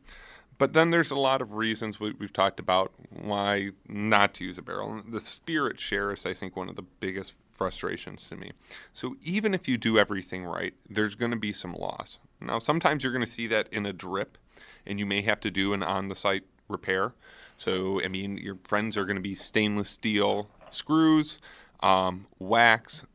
but 0.59 0.73
then 0.73 0.91
there's 0.91 1.11
a 1.11 1.17
lot 1.17 1.43
of 1.43 1.53
reasons 1.53 1.99
we, 2.01 2.13
we've 2.13 2.33
talked 2.33 2.59
about 2.61 2.93
why 3.11 3.71
not 3.89 4.35
to 4.35 4.45
use 4.45 4.59
a 4.59 4.63
barrel. 4.63 5.03
The 5.07 5.21
spirit 5.21 5.79
share 5.81 6.13
is, 6.13 6.25
I 6.27 6.33
think, 6.35 6.57
one 6.57 6.69
of 6.69 6.77
the 6.77 6.83
biggest 6.83 7.35
frustrations 7.53 8.29
to 8.29 8.37
me. 8.37 8.53
So 8.93 9.17
even 9.23 9.55
if 9.55 9.69
you 9.69 9.77
do 9.79 9.99
everything 9.99 10.45
right, 10.45 10.75
there's 10.89 11.15
going 11.15 11.31
to 11.33 11.37
be 11.37 11.53
some 11.53 11.73
loss. 11.75 12.19
Now, 12.41 12.59
sometimes 12.59 13.03
you're 13.05 13.13
going 13.13 13.25
to 13.25 13.31
see 13.31 13.47
that 13.49 13.69
in 13.73 13.87
a 13.87 13.93
drip, 13.93 14.39
and 14.87 14.99
you 14.99 15.07
may 15.07 15.23
have 15.23 15.41
to 15.41 15.51
do 15.51 15.73
an 15.73 15.83
on 15.83 16.09
the 16.09 16.15
site 16.17 16.45
repair. 16.69 17.13
So, 17.57 18.03
I 18.03 18.09
mean, 18.09 18.37
your 18.37 18.59
friends 18.65 18.97
are 18.97 19.05
going 19.05 19.17
to 19.17 19.23
be 19.23 19.35
stainless 19.35 19.91
steel 19.91 20.49
screws, 20.71 21.41
um, 21.81 22.27
wax, 22.39 23.07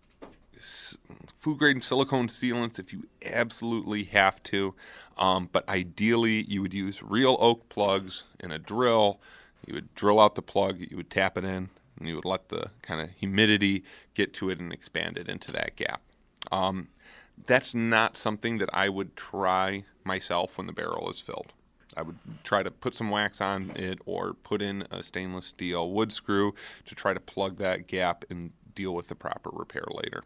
food 1.37 1.57
grade 1.57 1.83
silicone 1.83 2.27
sealants 2.27 2.79
if 2.79 2.93
you 2.93 3.07
absolutely 3.25 4.03
have 4.05 4.41
to. 4.43 4.75
Um, 5.17 5.49
but 5.51 5.67
ideally, 5.67 6.43
you 6.43 6.61
would 6.61 6.73
use 6.73 7.03
real 7.03 7.37
oak 7.39 7.67
plugs 7.69 8.23
in 8.39 8.51
a 8.51 8.59
drill. 8.59 9.19
You 9.65 9.73
would 9.73 9.93
drill 9.93 10.19
out 10.19 10.35
the 10.35 10.41
plug, 10.41 10.79
you 10.79 10.95
would 10.95 11.09
tap 11.09 11.37
it 11.37 11.43
in, 11.43 11.69
and 11.99 12.07
you 12.07 12.15
would 12.15 12.25
let 12.25 12.49
the 12.49 12.71
kind 12.81 13.01
of 13.01 13.09
humidity 13.11 13.83
get 14.13 14.33
to 14.35 14.49
it 14.49 14.59
and 14.59 14.71
expand 14.71 15.17
it 15.17 15.27
into 15.27 15.51
that 15.51 15.75
gap. 15.75 16.01
Um, 16.51 16.87
that's 17.45 17.75
not 17.75 18.17
something 18.17 18.57
that 18.57 18.69
I 18.73 18.89
would 18.89 19.15
try 19.15 19.83
myself 20.03 20.57
when 20.57 20.67
the 20.67 20.73
barrel 20.73 21.09
is 21.09 21.19
filled. 21.19 21.53
I 21.97 22.01
would 22.01 22.17
try 22.43 22.63
to 22.63 22.71
put 22.71 22.95
some 22.95 23.09
wax 23.09 23.41
on 23.41 23.71
it 23.75 23.99
or 24.05 24.33
put 24.33 24.61
in 24.61 24.85
a 24.91 25.03
stainless 25.03 25.47
steel 25.47 25.91
wood 25.91 26.11
screw 26.11 26.53
to 26.85 26.95
try 26.95 27.13
to 27.13 27.19
plug 27.19 27.57
that 27.57 27.87
gap 27.87 28.25
and 28.29 28.51
deal 28.75 28.93
with 28.93 29.07
the 29.07 29.15
proper 29.15 29.49
repair 29.51 29.85
later. 29.91 30.23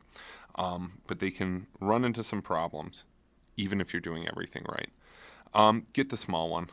Um, 0.55 0.99
but 1.07 1.19
they 1.19 1.31
can 1.31 1.67
run 1.79 2.05
into 2.05 2.23
some 2.23 2.41
problems 2.41 3.05
even 3.57 3.79
if 3.81 3.93
you're 3.93 4.01
doing 4.01 4.27
everything 4.27 4.65
right. 4.67 4.89
Um, 5.53 5.87
get 5.93 6.09
the 6.09 6.17
small 6.17 6.49
one. 6.49 6.69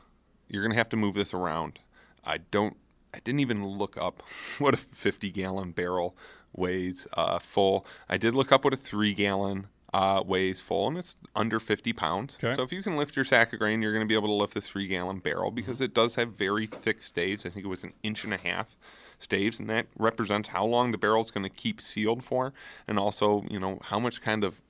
You're 0.49 0.63
going 0.63 0.73
to 0.73 0.79
have 0.79 0.89
to 0.91 0.97
move 0.97 1.15
this 1.15 1.35
around. 1.35 1.79
I 2.25 2.39
don't. 2.39 2.77
I 3.13 3.19
didn't 3.19 3.41
even 3.41 3.67
look 3.67 3.97
up 3.97 4.23
what 4.59 4.75
a 4.75 4.77
50 4.77 5.31
gallon 5.31 5.73
barrel 5.73 6.17
weighs 6.53 7.07
uh, 7.15 7.39
full. 7.39 7.87
I 8.09 8.17
did 8.17 8.35
look 8.35 8.53
up 8.53 8.65
what 8.65 8.73
a 8.73 8.77
three 8.77 9.15
gallon 9.15 9.69
uh, 9.93 10.23
weighs 10.25 10.61
full, 10.61 10.89
and 10.89 10.99
it's 10.99 11.17
under 11.35 11.59
50 11.59 11.93
pounds. 11.93 12.39
Okay. 12.43 12.55
So 12.55 12.63
if 12.63 12.73
you 12.73 12.83
can 12.83 12.97
lift 12.97 13.17
your 13.17 13.25
sack 13.25 13.53
of 13.53 13.59
grain, 13.59 13.83
you're 13.83 13.93
going 13.93 14.07
to 14.07 14.09
be 14.09 14.15
able 14.15 14.29
to 14.29 14.35
lift 14.35 14.55
this 14.55 14.69
three 14.69 14.87
gallon 14.87 15.19
barrel 15.19 15.51
because 15.51 15.81
it 15.81 15.95
does 15.95 16.15
have 16.15 16.35
very 16.35 16.67
thick 16.67 17.03
staves. 17.03 17.45
I 17.45 17.51
think 17.51 17.65
it 17.65 17.69
was 17.69 17.85
an 17.85 17.93
inch 18.03 18.25
and 18.25 18.33
a 18.33 18.37
half 18.37 18.77
staves, 19.19 19.59
and 19.59 19.69
that 19.69 19.87
represents 19.99 20.51
how 20.51 20.65
long 20.65 20.93
the 20.93 20.99
barrel 20.99 21.21
is 21.21 21.31
going 21.31 21.45
to 21.45 21.51
keep 21.51 21.81
sealed 21.81 22.23
for, 22.23 22.53
and 22.87 22.99
also 22.99 23.45
you 23.51 23.59
know 23.59 23.81
how 23.85 23.99
much 23.99 24.23
kind 24.23 24.45
of 24.45 24.61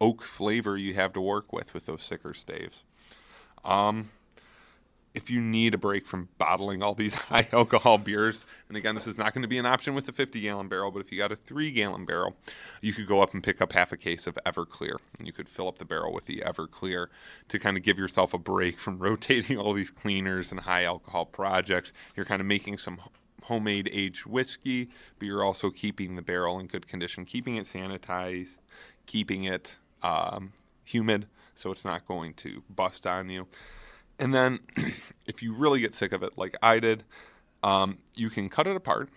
oak 0.00 0.22
flavor 0.22 0.76
you 0.76 0.94
have 0.94 1.12
to 1.12 1.20
work 1.20 1.52
with 1.52 1.74
with 1.74 1.86
those 1.86 2.08
thicker 2.08 2.32
staves. 2.32 2.84
Um, 3.64 4.10
if 5.18 5.28
you 5.28 5.40
need 5.40 5.74
a 5.74 5.78
break 5.78 6.06
from 6.06 6.28
bottling 6.38 6.80
all 6.80 6.94
these 6.94 7.14
high 7.30 7.46
alcohol 7.52 7.98
beers, 7.98 8.44
and 8.68 8.76
again, 8.76 8.94
this 8.94 9.08
is 9.08 9.18
not 9.18 9.34
going 9.34 9.42
to 9.42 9.48
be 9.48 9.58
an 9.58 9.66
option 9.66 9.92
with 9.92 10.08
a 10.08 10.12
50 10.12 10.40
gallon 10.40 10.68
barrel, 10.68 10.92
but 10.92 11.00
if 11.00 11.10
you 11.10 11.18
got 11.18 11.32
a 11.32 11.36
three 11.36 11.72
gallon 11.72 12.04
barrel, 12.04 12.36
you 12.80 12.92
could 12.92 13.08
go 13.08 13.20
up 13.20 13.34
and 13.34 13.42
pick 13.42 13.60
up 13.60 13.72
half 13.72 13.90
a 13.90 13.96
case 13.96 14.28
of 14.28 14.38
Everclear, 14.46 14.98
and 15.18 15.26
you 15.26 15.32
could 15.32 15.48
fill 15.48 15.66
up 15.66 15.78
the 15.78 15.84
barrel 15.84 16.12
with 16.12 16.26
the 16.26 16.42
Everclear 16.46 17.08
to 17.48 17.58
kind 17.58 17.76
of 17.76 17.82
give 17.82 17.98
yourself 17.98 18.32
a 18.32 18.38
break 18.38 18.78
from 18.78 18.98
rotating 19.00 19.58
all 19.58 19.72
these 19.72 19.90
cleaners 19.90 20.52
and 20.52 20.60
high 20.60 20.84
alcohol 20.84 21.26
projects. 21.26 21.92
You're 22.14 22.24
kind 22.24 22.40
of 22.40 22.46
making 22.46 22.78
some 22.78 23.00
homemade 23.42 23.90
aged 23.92 24.24
whiskey, 24.24 24.88
but 25.18 25.26
you're 25.26 25.44
also 25.44 25.70
keeping 25.70 26.14
the 26.14 26.22
barrel 26.22 26.60
in 26.60 26.68
good 26.68 26.86
condition, 26.86 27.24
keeping 27.24 27.56
it 27.56 27.64
sanitized, 27.64 28.58
keeping 29.06 29.42
it 29.44 29.76
um, 30.00 30.52
humid 30.84 31.26
so 31.58 31.72
it's 31.72 31.84
not 31.84 32.06
going 32.06 32.34
to 32.34 32.62
bust 32.70 33.04
on 33.04 33.28
you. 33.28 33.48
And 34.18 34.34
then, 34.34 34.60
if 35.26 35.42
you 35.42 35.54
really 35.54 35.80
get 35.80 35.94
sick 35.94 36.12
of 36.12 36.22
it, 36.22 36.36
like 36.36 36.56
I 36.62 36.80
did, 36.80 37.04
um, 37.62 37.98
you 38.14 38.30
can 38.30 38.48
cut 38.48 38.66
it 38.66 38.76
apart 38.76 39.08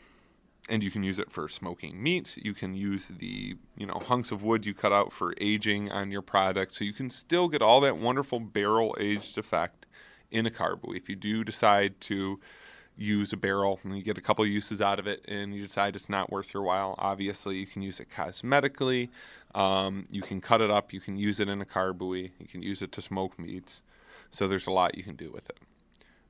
and 0.70 0.84
you 0.84 0.92
can 0.92 1.04
use 1.04 1.20
it 1.20 1.32
for 1.32 1.50
smoking 1.50 2.02
meats. 2.02 2.38
You 2.38 2.54
can 2.54 2.76
use 2.76 3.08
the 3.08 3.58
you 3.78 3.86
know 3.86 4.00
hunks 4.06 4.32
of 4.32 4.44
wood 4.44 4.66
you 4.66 4.74
cut 4.74 4.94
out 4.94 5.12
for 5.12 5.34
aging 5.40 5.92
on 5.92 6.12
your 6.12 6.22
product, 6.22 6.72
so 6.72 6.84
you 6.84 6.94
can 6.94 7.10
still 7.10 7.48
get 7.48 7.62
all 7.62 7.82
that 7.82 7.98
wonderful 7.98 8.40
barrel 8.40 8.96
aged 9.00 9.38
effect 9.38 9.86
in 10.30 10.46
a 10.46 10.52
carboy. 10.52 10.96
If 10.96 11.10
you 11.10 11.16
do 11.16 11.44
decide 11.44 12.00
to 12.02 12.40
use 12.98 13.34
a 13.34 13.38
barrel 13.38 13.80
and 13.84 13.96
you 13.96 14.04
get 14.04 14.18
a 14.18 14.22
couple 14.22 14.46
uses 14.46 14.82
out 14.82 15.00
of 15.00 15.08
it 15.08 15.26
and 15.28 15.56
you 15.56 15.66
decide 15.66 15.96
it's 15.96 16.10
not 16.10 16.32
worth 16.32 16.54
your 16.54 16.64
while, 16.64 16.96
obviously 16.98 17.58
you 17.58 17.66
can 17.66 17.82
use 17.82 18.00
it 18.00 18.08
cosmetically. 18.10 19.10
Um, 19.56 20.06
you 20.12 20.22
can 20.22 20.40
cut 20.40 20.62
it 20.62 20.70
up. 20.70 20.94
You 20.94 21.00
can 21.00 21.18
use 21.18 21.40
it 21.40 21.50
in 21.50 21.62
a 21.62 21.66
carboy. 21.66 22.32
You 22.40 22.48
can 22.48 22.62
use 22.62 22.82
it 22.82 22.92
to 22.94 23.02
smoke 23.02 23.40
meats. 23.40 23.82
So 24.32 24.48
there's 24.48 24.68
a 24.68 24.72
lot 24.72 24.98
you 24.98 25.04
can 25.04 25.16
do 25.16 25.32
with 25.32 25.50
it 25.50 25.60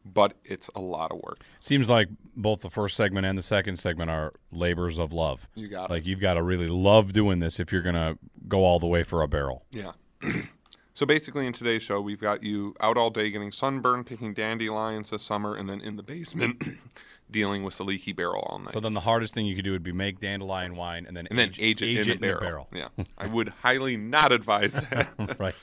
but 0.06 0.34
it's 0.44 0.70
a 0.76 0.82
lot 0.82 1.12
of 1.12 1.20
work. 1.20 1.42
Seems 1.60 1.90
like 1.90 2.10
both 2.36 2.62
the 2.62 2.70
first 2.70 2.96
segment 2.98 3.26
and 3.26 3.38
the 3.38 3.44
second 3.44 3.78
segment 3.78 4.10
are 4.10 4.34
labors 4.52 4.98
of 4.98 5.14
love. 5.14 5.48
You 5.56 5.68
got 5.68 5.90
like 5.90 6.04
it. 6.04 6.10
you've 6.10 6.20
got 6.20 6.36
to 6.36 6.44
really 6.44 6.68
love 6.68 7.14
doing 7.14 7.40
this 7.40 7.60
if 7.60 7.72
you're 7.72 7.82
going 7.82 7.96
to 7.96 8.18
go 8.48 8.64
all 8.64 8.80
the 8.80 8.88
way 8.88 9.04
for 9.04 9.22
a 9.22 9.28
barrel. 9.28 9.66
Yeah. 9.72 9.92
so 10.94 11.06
basically, 11.06 11.46
in 11.46 11.54
today's 11.54 11.84
show, 11.84 12.02
we've 12.02 12.20
got 12.20 12.44
you 12.44 12.76
out 12.80 12.98
all 12.98 13.10
day 13.10 13.30
getting 13.30 13.52
sunburn, 13.52 14.04
picking 14.04 14.34
dandelions 14.34 15.12
this 15.12 15.24
summer, 15.24 15.56
and 15.56 15.70
then 15.70 15.82
in 15.82 15.96
the 15.96 16.04
basement 16.04 16.64
dealing 17.32 17.64
with 17.64 17.80
a 17.80 17.84
leaky 17.84 18.12
barrel 18.12 18.42
all 18.48 18.60
night. 18.60 18.74
So 18.74 18.80
then 18.80 18.94
the 18.94 19.02
hardest 19.02 19.34
thing 19.34 19.46
you 19.46 19.56
could 19.56 19.66
do 19.66 19.72
would 19.72 19.84
be 19.84 19.92
make 19.92 20.20
dandelion 20.20 20.76
wine 20.76 21.06
and 21.08 21.16
then 21.16 21.28
and 21.28 21.40
age, 21.40 21.58
then 21.58 21.66
age 21.66 21.82
it, 21.82 21.86
age 21.86 22.08
in, 22.08 22.14
it 22.14 22.18
a 22.18 22.20
barrel. 22.20 22.68
in 22.72 22.78
a 22.78 22.82
barrel. 22.82 22.94
Yeah, 22.98 23.06
I 23.18 23.28
would 23.28 23.50
highly 23.50 23.98
not 23.98 24.32
advise 24.32 24.74
that. 24.74 25.36
right. 25.40 25.56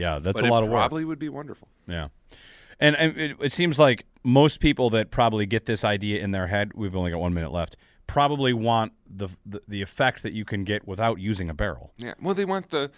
Yeah, 0.00 0.18
that's 0.18 0.40
but 0.40 0.48
a 0.48 0.52
lot 0.52 0.62
of 0.62 0.70
work. 0.70 0.78
probably 0.78 1.04
would 1.04 1.18
be 1.18 1.28
wonderful. 1.28 1.68
Yeah. 1.86 2.08
And, 2.78 2.96
and 2.96 3.16
it, 3.18 3.36
it 3.40 3.52
seems 3.52 3.78
like 3.78 4.06
most 4.24 4.60
people 4.60 4.90
that 4.90 5.10
probably 5.10 5.46
get 5.46 5.66
this 5.66 5.84
idea 5.84 6.22
in 6.22 6.30
their 6.30 6.46
head, 6.46 6.72
we've 6.74 6.96
only 6.96 7.10
got 7.10 7.20
one 7.20 7.34
minute 7.34 7.52
left, 7.52 7.76
probably 8.06 8.52
want 8.52 8.92
the, 9.06 9.28
the, 9.44 9.60
the 9.68 9.82
effect 9.82 10.22
that 10.22 10.32
you 10.32 10.44
can 10.44 10.64
get 10.64 10.88
without 10.88 11.20
using 11.20 11.50
a 11.50 11.54
barrel. 11.54 11.92
Yeah. 11.98 12.14
Well, 12.20 12.34
they 12.34 12.46
want 12.46 12.70
the 12.70 12.90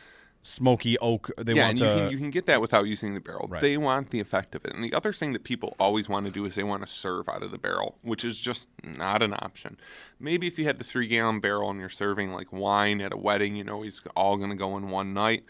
Smoky 0.45 0.99
oak. 0.99 1.31
They 1.39 1.55
yeah, 1.55 1.67
want 1.67 1.71
and 1.71 1.81
the. 1.81 1.95
you 1.95 2.01
can 2.01 2.11
you 2.11 2.19
can 2.19 2.31
get 2.31 2.47
that 2.47 2.61
without 2.61 2.89
using 2.89 3.15
the 3.15 3.21
barrel. 3.21 3.47
Right. 3.49 3.61
They 3.61 3.77
want 3.77 4.11
the 4.11 4.19
effect 4.19 4.57
of 4.57 4.65
it. 4.65 4.75
And 4.75 4.83
the 4.83 4.93
other 4.93 5.13
thing 5.13 5.33
that 5.35 5.45
people 5.45 5.77
always 5.79 6.09
want 6.09 6.27
to 6.27 6.33
do 6.33 6.45
is 6.45 6.57
they 6.57 6.65
want 6.65 6.85
to 6.85 6.93
serve 6.93 7.29
out 7.29 7.45
of 7.45 7.53
the 7.53 7.59
barrel, 7.59 7.97
which 8.03 8.25
is 8.25 8.41
just 8.41 8.67
not 8.83 9.23
an 9.23 9.35
option. 9.35 9.79
Maybe 10.19 10.49
if 10.49 10.59
you 10.59 10.65
had 10.65 10.79
the 10.79 10.85
three 10.85 11.07
gallon 11.07 11.39
barrel 11.39 11.71
and 11.71 11.79
you're 11.79 11.89
serving 11.89 12.33
like 12.33 12.53
wine 12.53 13.01
at 13.01 13.13
a 13.13 13.17
wedding, 13.17 13.55
you 13.55 13.63
know, 13.63 13.85
it's 13.85 14.01
all 14.17 14.37
going 14.37 14.51
to 14.51 14.57
go 14.57 14.77
in 14.77 14.91
one 14.91 15.15
night. 15.15 15.45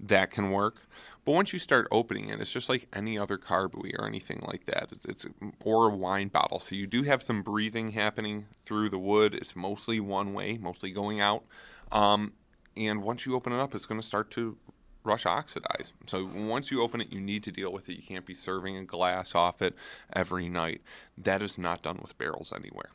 That 0.00 0.30
can 0.30 0.50
work. 0.50 0.82
But 1.24 1.32
once 1.32 1.52
you 1.52 1.58
start 1.58 1.88
opening 1.90 2.28
it, 2.28 2.40
it's 2.40 2.52
just 2.52 2.68
like 2.68 2.86
any 2.92 3.18
other 3.18 3.38
carboy 3.38 3.92
or 3.98 4.06
anything 4.06 4.44
like 4.46 4.66
that. 4.66 4.90
It's, 5.08 5.24
or 5.64 5.86
a 5.88 5.94
wine 5.94 6.28
bottle. 6.28 6.60
So 6.60 6.74
you 6.74 6.86
do 6.86 7.02
have 7.04 7.22
some 7.22 7.42
breathing 7.42 7.92
happening 7.92 8.46
through 8.64 8.90
the 8.90 8.98
wood. 8.98 9.34
It's 9.34 9.56
mostly 9.56 10.00
one 10.00 10.34
way, 10.34 10.58
mostly 10.58 10.90
going 10.90 11.20
out. 11.20 11.44
Um, 11.90 12.32
and 12.76 13.02
once 13.02 13.24
you 13.24 13.34
open 13.34 13.52
it 13.52 13.60
up, 13.60 13.74
it's 13.74 13.86
going 13.86 14.00
to 14.00 14.06
start 14.06 14.30
to 14.32 14.58
rush 15.02 15.24
oxidize. 15.24 15.92
So 16.06 16.28
once 16.34 16.70
you 16.70 16.82
open 16.82 17.00
it, 17.00 17.12
you 17.12 17.20
need 17.20 17.42
to 17.44 17.52
deal 17.52 17.72
with 17.72 17.88
it. 17.88 17.96
You 17.96 18.02
can't 18.02 18.26
be 18.26 18.34
serving 18.34 18.76
a 18.76 18.84
glass 18.84 19.34
off 19.34 19.62
it 19.62 19.74
every 20.12 20.48
night. 20.48 20.82
That 21.16 21.40
is 21.40 21.56
not 21.56 21.82
done 21.82 22.00
with 22.02 22.18
barrels 22.18 22.52
anywhere. 22.54 22.90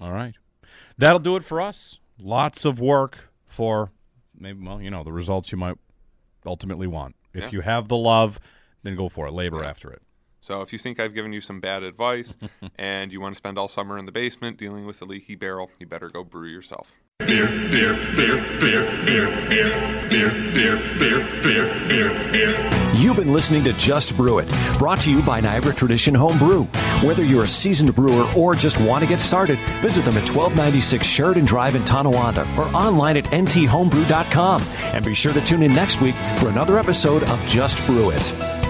All 0.00 0.12
right. 0.12 0.34
That'll 0.98 1.18
do 1.18 1.36
it 1.36 1.44
for 1.44 1.60
us. 1.60 2.00
Lots 2.18 2.64
of 2.64 2.80
work 2.80 3.30
for 3.46 3.92
maybe, 4.38 4.64
well, 4.64 4.80
you 4.80 4.90
know, 4.90 5.04
the 5.04 5.12
results 5.12 5.52
you 5.52 5.58
might 5.58 5.76
ultimately 6.46 6.86
want. 6.86 7.16
If 7.34 7.44
Yeah. 7.44 7.50
you 7.50 7.60
have 7.62 7.88
the 7.88 7.96
love, 7.96 8.38
then 8.82 8.96
go 8.96 9.08
for 9.08 9.26
it. 9.26 9.32
Labor 9.32 9.64
after 9.64 9.90
it. 9.90 10.02
So 10.40 10.60
if 10.62 10.72
you 10.72 10.78
think 10.78 10.98
I've 10.98 11.14
given 11.14 11.32
you 11.32 11.40
some 11.40 11.60
bad 11.60 11.82
advice 11.84 12.34
and 12.76 13.12
you 13.12 13.20
want 13.20 13.34
to 13.34 13.38
spend 13.38 13.58
all 13.58 13.68
summer 13.68 13.96
in 13.96 14.06
the 14.06 14.12
basement 14.12 14.58
dealing 14.58 14.86
with 14.86 15.00
a 15.00 15.04
leaky 15.04 15.36
barrel, 15.36 15.70
you 15.78 15.86
better 15.86 16.08
go 16.08 16.24
brew 16.24 16.48
yourself. 16.48 16.90
Beer, 17.18 17.46
beer, 17.70 17.94
beer, 18.16 18.36
beer, 18.58 19.04
beer, 19.06 19.28
beer, 19.48 20.08
beer, 20.10 20.30
beer, 20.52 20.78
beer, 20.98 21.28
beer, 21.42 21.88
beer, 21.88 22.32
beer. 22.32 22.92
You've 22.94 23.16
been 23.16 23.32
listening 23.32 23.62
to 23.64 23.72
Just 23.74 24.16
Brew 24.16 24.38
It, 24.38 24.48
brought 24.76 25.00
to 25.02 25.10
you 25.10 25.22
by 25.22 25.40
Niagara 25.40 25.72
Tradition 25.72 26.14
Home 26.16 26.36
Brew. 26.36 26.64
Whether 27.06 27.22
you're 27.24 27.44
a 27.44 27.48
seasoned 27.48 27.94
brewer 27.94 28.28
or 28.36 28.54
just 28.56 28.80
want 28.80 29.02
to 29.02 29.08
get 29.08 29.20
started, 29.20 29.58
visit 29.80 30.04
them 30.04 30.16
at 30.16 30.28
1296 30.28 31.06
Sheridan 31.06 31.44
Drive 31.44 31.76
in 31.76 31.84
Tonawanda 31.84 32.42
or 32.56 32.64
online 32.74 33.16
at 33.16 33.24
nthomebrew.com. 33.26 34.62
And 34.62 35.04
be 35.04 35.14
sure 35.14 35.32
to 35.32 35.40
tune 35.42 35.62
in 35.62 35.72
next 35.74 36.00
week 36.00 36.16
for 36.38 36.48
another 36.48 36.76
episode 36.78 37.22
of 37.24 37.40
Just 37.46 37.84
Brew 37.86 38.10
It. 38.10 38.61